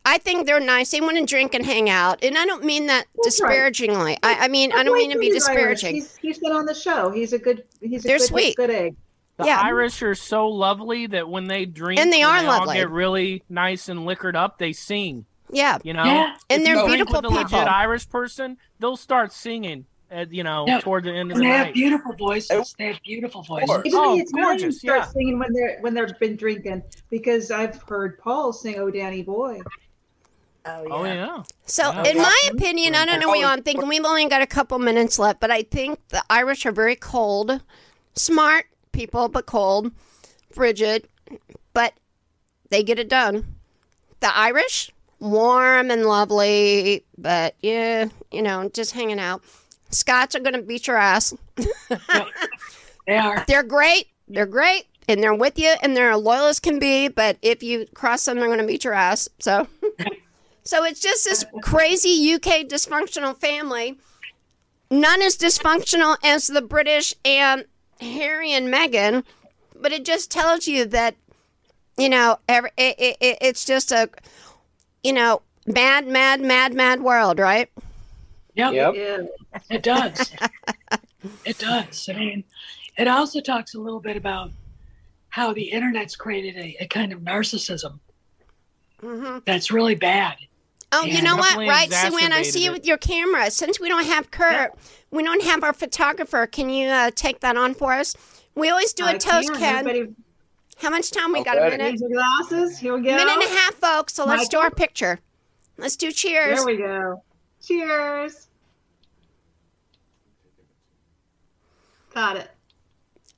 [0.09, 0.91] I think they're nice.
[0.91, 3.49] They want to drink and hang out, and I don't mean that That's right.
[3.49, 4.17] disparagingly.
[4.23, 5.95] I, I mean I don't mean to be disparaging.
[5.95, 7.11] He's, he's been on the show.
[7.11, 7.63] He's a good.
[7.81, 8.55] He's a They're good, sweet.
[8.55, 8.95] good egg.
[9.37, 9.59] The Yeah.
[9.61, 12.75] Irish are so lovely that when they drink And they are all lovely.
[12.77, 15.25] get really nice and liquored up, they sing.
[15.51, 16.35] Yeah, You know, Yeah.
[16.49, 17.67] and they're you drink beautiful with a legit people.
[17.69, 19.85] Irish person, they'll start singing.
[20.09, 20.79] At, you know, Yeah.
[20.79, 22.49] toward the end of And the they have beautiful voices.
[22.51, 22.63] Oh.
[22.79, 23.69] They have beautiful voices.
[23.85, 25.05] Even Oh, the Italians gorgeous, start yeah.
[25.07, 29.59] singing when they're when they've been drinking because I've heard Paul sing "Oh Danny Boy."
[30.67, 31.11] Oh, oh yeah.
[31.11, 31.43] Oh yeah.
[31.65, 32.03] So, Yeah.
[32.11, 33.87] in my opinion, I don't know what y'all thinking.
[33.87, 37.61] We've only got a couple minutes left, but I think the Irish are very cold,
[38.15, 39.91] smart people, but cold,
[40.51, 41.07] frigid,
[41.73, 41.93] but
[42.69, 43.55] they get it done.
[44.19, 49.43] The Irish, warm and lovely, but yeah, you know, just hanging out.
[49.89, 51.33] Scots are going to beat your ass.
[53.07, 53.45] They are.
[53.47, 54.07] They're great.
[54.27, 54.85] They're great.
[55.07, 58.37] And they're with you and they're loyal as can be, but if you cross them,
[58.37, 59.29] they're going to beat your ass.
[59.39, 59.65] So,
[60.67, 63.97] so it's just this crazy UK dysfunctional family.
[64.91, 67.65] None as dysfunctional as the British and
[68.01, 69.23] Harry and Meghan,
[69.79, 71.15] but it just tells you that,
[71.97, 74.09] you know, every, it, it, it- it's just a,
[75.03, 77.69] you know, mad, mad, mad, mad world, right?
[78.55, 78.73] Yep.
[78.73, 78.95] Yep.
[78.95, 79.17] Yeah.
[79.69, 80.31] It does.
[81.45, 82.09] it does.
[82.09, 82.43] I mean,
[82.97, 84.51] it also talks a little bit about
[85.29, 87.99] how the internet's created a, a kind of narcissism
[88.99, 90.37] hmm that's really bad.
[90.93, 91.57] Oh, you know what?
[91.57, 92.73] Right, Sue Ann, I see you it.
[92.73, 93.51] with your camera.
[93.51, 94.71] Since we don't have Kurt,
[95.11, 96.47] we don't have our photographer.
[96.47, 98.15] Can you uh, take that on for us?
[98.55, 99.59] We always do a I toast, can.
[99.59, 99.75] Ken.
[99.87, 100.15] Everybody-
[100.77, 101.57] How much time we got?
[101.57, 101.99] A minute.
[101.99, 102.77] Your glasses.
[102.77, 103.15] Here we go.
[103.15, 104.13] Minute and a half, folks.
[104.13, 105.19] So let's do our picture.
[105.77, 106.57] Let's do cheers.
[106.57, 107.21] There we go.
[107.61, 108.47] Cheers.
[112.13, 112.49] Got it.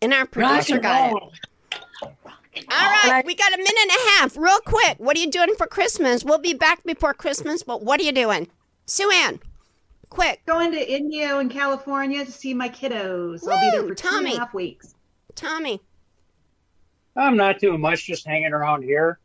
[0.02, 1.24] And our Rock producer and got it.
[2.70, 2.80] Roll.
[2.80, 4.38] All right, we got a minute and a half.
[4.38, 6.24] Real quick, what are you doing for Christmas?
[6.24, 8.48] We'll be back before Christmas, but what are you doing?
[8.86, 9.40] Sue Ann,
[10.10, 10.42] quick.
[10.46, 13.48] Going to Indio in California to see my kiddos.
[13.48, 14.36] I'll be there for two Tommy.
[14.36, 14.96] a half weeks.
[15.36, 15.82] Tommy.
[17.16, 19.20] I'm not doing much, just hanging around here.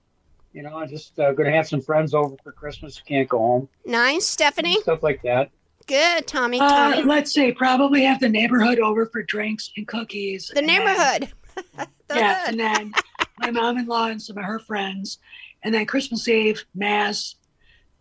[0.52, 3.00] You know, I'm just uh, going to have some friends over for Christmas.
[3.06, 3.68] Can't go home.
[3.84, 4.26] Nice.
[4.26, 4.80] Stephanie.
[4.82, 5.50] Stuff like that.
[5.86, 6.60] Good, Tommy.
[6.60, 7.02] Uh, Tommy.
[7.02, 7.52] let's see.
[7.52, 10.48] Probably have the neighborhood over for drinks and cookies.
[10.54, 11.32] the and then- neighborhood.
[12.08, 12.50] The yeah, hood.
[12.50, 12.92] and then
[13.38, 15.18] my mom-in-law and some of her friends,
[15.62, 17.36] and then Christmas Eve mass,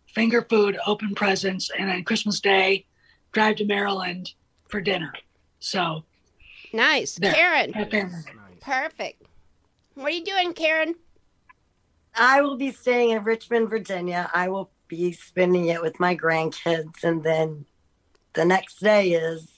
[0.06, 2.86] finger food, open presents, and then Christmas Day,
[3.32, 4.32] drive to Maryland
[4.68, 5.12] for dinner.
[5.58, 6.04] So
[6.72, 7.14] Nice.
[7.14, 7.32] There.
[7.32, 7.72] Karen.
[7.72, 8.22] have family.
[8.60, 9.22] Perfect.
[9.94, 10.96] What are you doing, Karen?
[12.16, 14.28] I will be staying in Richmond, Virginia.
[14.34, 17.04] I will be spending it with my grandkids.
[17.04, 17.64] And then
[18.32, 19.53] the next day is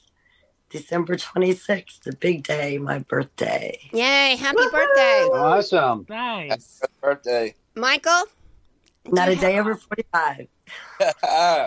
[0.71, 3.79] December 26th, the big day, my birthday.
[3.93, 5.23] Yay, happy birthday.
[5.33, 6.07] Awesome.
[6.09, 6.81] Nice.
[6.81, 7.55] Happy birthday.
[7.75, 8.25] Michael?
[9.07, 10.49] Not a day have- over 45.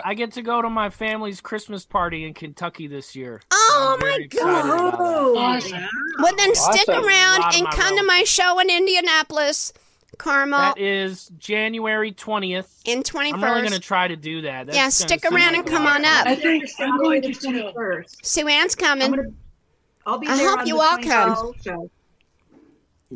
[0.04, 3.40] I get to go to my family's Christmas party in Kentucky this year.
[3.50, 4.64] Oh I'm my God.
[4.66, 5.00] about.
[5.36, 5.78] Awesome.
[6.18, 9.72] Well, then stick around and my come to my show in Indianapolis,
[10.18, 12.68] Carmel, That is January 20th.
[12.84, 14.66] in I'm really going to try to do that.
[14.66, 16.26] That's Yeah, stick around like and come on up.
[16.26, 17.62] I think I'm going to Saturday too.
[17.64, 18.16] the 21st.
[18.26, 19.10] Sue Ann's I'm coming.
[19.10, 19.22] gonna,
[20.06, 21.52] I'll be I there hope on you the all come.
[21.64, 21.90] show.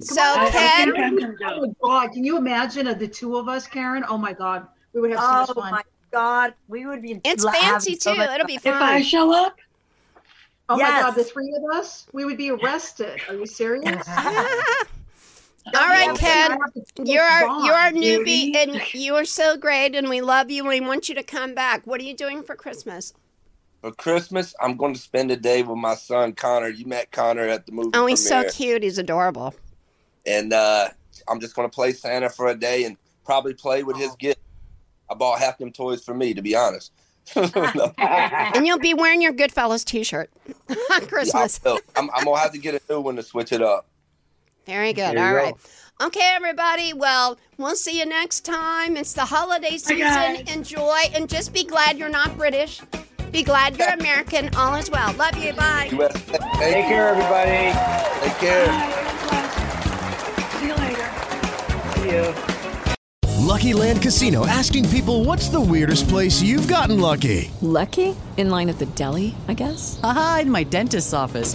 [0.01, 1.73] So, I- I Ken, think I'm gonna Oh my
[2.07, 2.13] God!
[2.13, 4.05] Can you imagine of the two of us, Karen?
[4.09, 5.71] Oh my God, we would have so much Oh fun.
[5.71, 5.83] my
[6.13, 6.55] God.
[6.67, 7.21] We would be.
[7.25, 8.19] it's la- fancy so too.
[8.19, 8.75] much It'll be fun.
[8.75, 9.55] If I show up,
[10.69, 13.21] Oh my God, the three of us, we would be arrested.
[13.29, 14.05] Are you serious?
[14.17, 14.67] All right,
[15.75, 15.83] Yeah, Ken.
[15.95, 16.44] we have to take
[17.03, 17.65] You're our, Vaughn.
[17.65, 18.57] you're our newbie, Beauty.
[18.57, 21.55] and you are so great, and we love you, and we want you to come
[21.55, 21.87] back.
[21.87, 23.13] What are you doing for Christmas?
[23.83, 26.69] For Christmas, I'm going to spend a day with my son Connor.
[26.69, 28.83] You met Connor at the movie Oh, he's so cute.
[28.83, 29.55] He's adorable.
[30.27, 30.89] and uh,
[31.29, 32.97] I'm just going to play Santa for a day and
[33.27, 34.41] probably play with his gift.
[35.11, 36.93] I bought half them toys for me, to be honest.
[37.37, 40.31] No, And you'll be wearing your Goodfellas T-shirt
[40.69, 41.59] on I Christmas.
[41.65, 41.79] will.
[41.97, 43.87] I'm, I'm gonna have to get a new one to switch it up.
[44.67, 45.17] Very good.
[45.17, 45.59] There you go.
[46.01, 46.07] Right.
[46.07, 46.93] Okay, everybody.
[46.93, 48.97] Well, we'll see you next time.
[48.97, 50.47] It's the holiday season.
[50.49, 52.81] Enjoy and just be glad you're not British.
[53.33, 54.55] Be glad you're American.
[54.55, 55.13] All is well.
[55.15, 55.53] Love you.
[55.55, 55.89] Bye.
[55.91, 57.73] Take care, everybody.
[58.21, 58.67] Take care.
[58.67, 59.49] bye.
[60.61, 61.11] See you later.
[61.95, 62.55] See you.
[63.45, 67.51] Lucky Land Casino asking people what's the weirdest place you've gotten lucky?
[67.61, 68.17] Lucky?
[68.37, 70.01] In line at the deli, I guess?
[70.03, 71.55] Aha, in my dentist's office.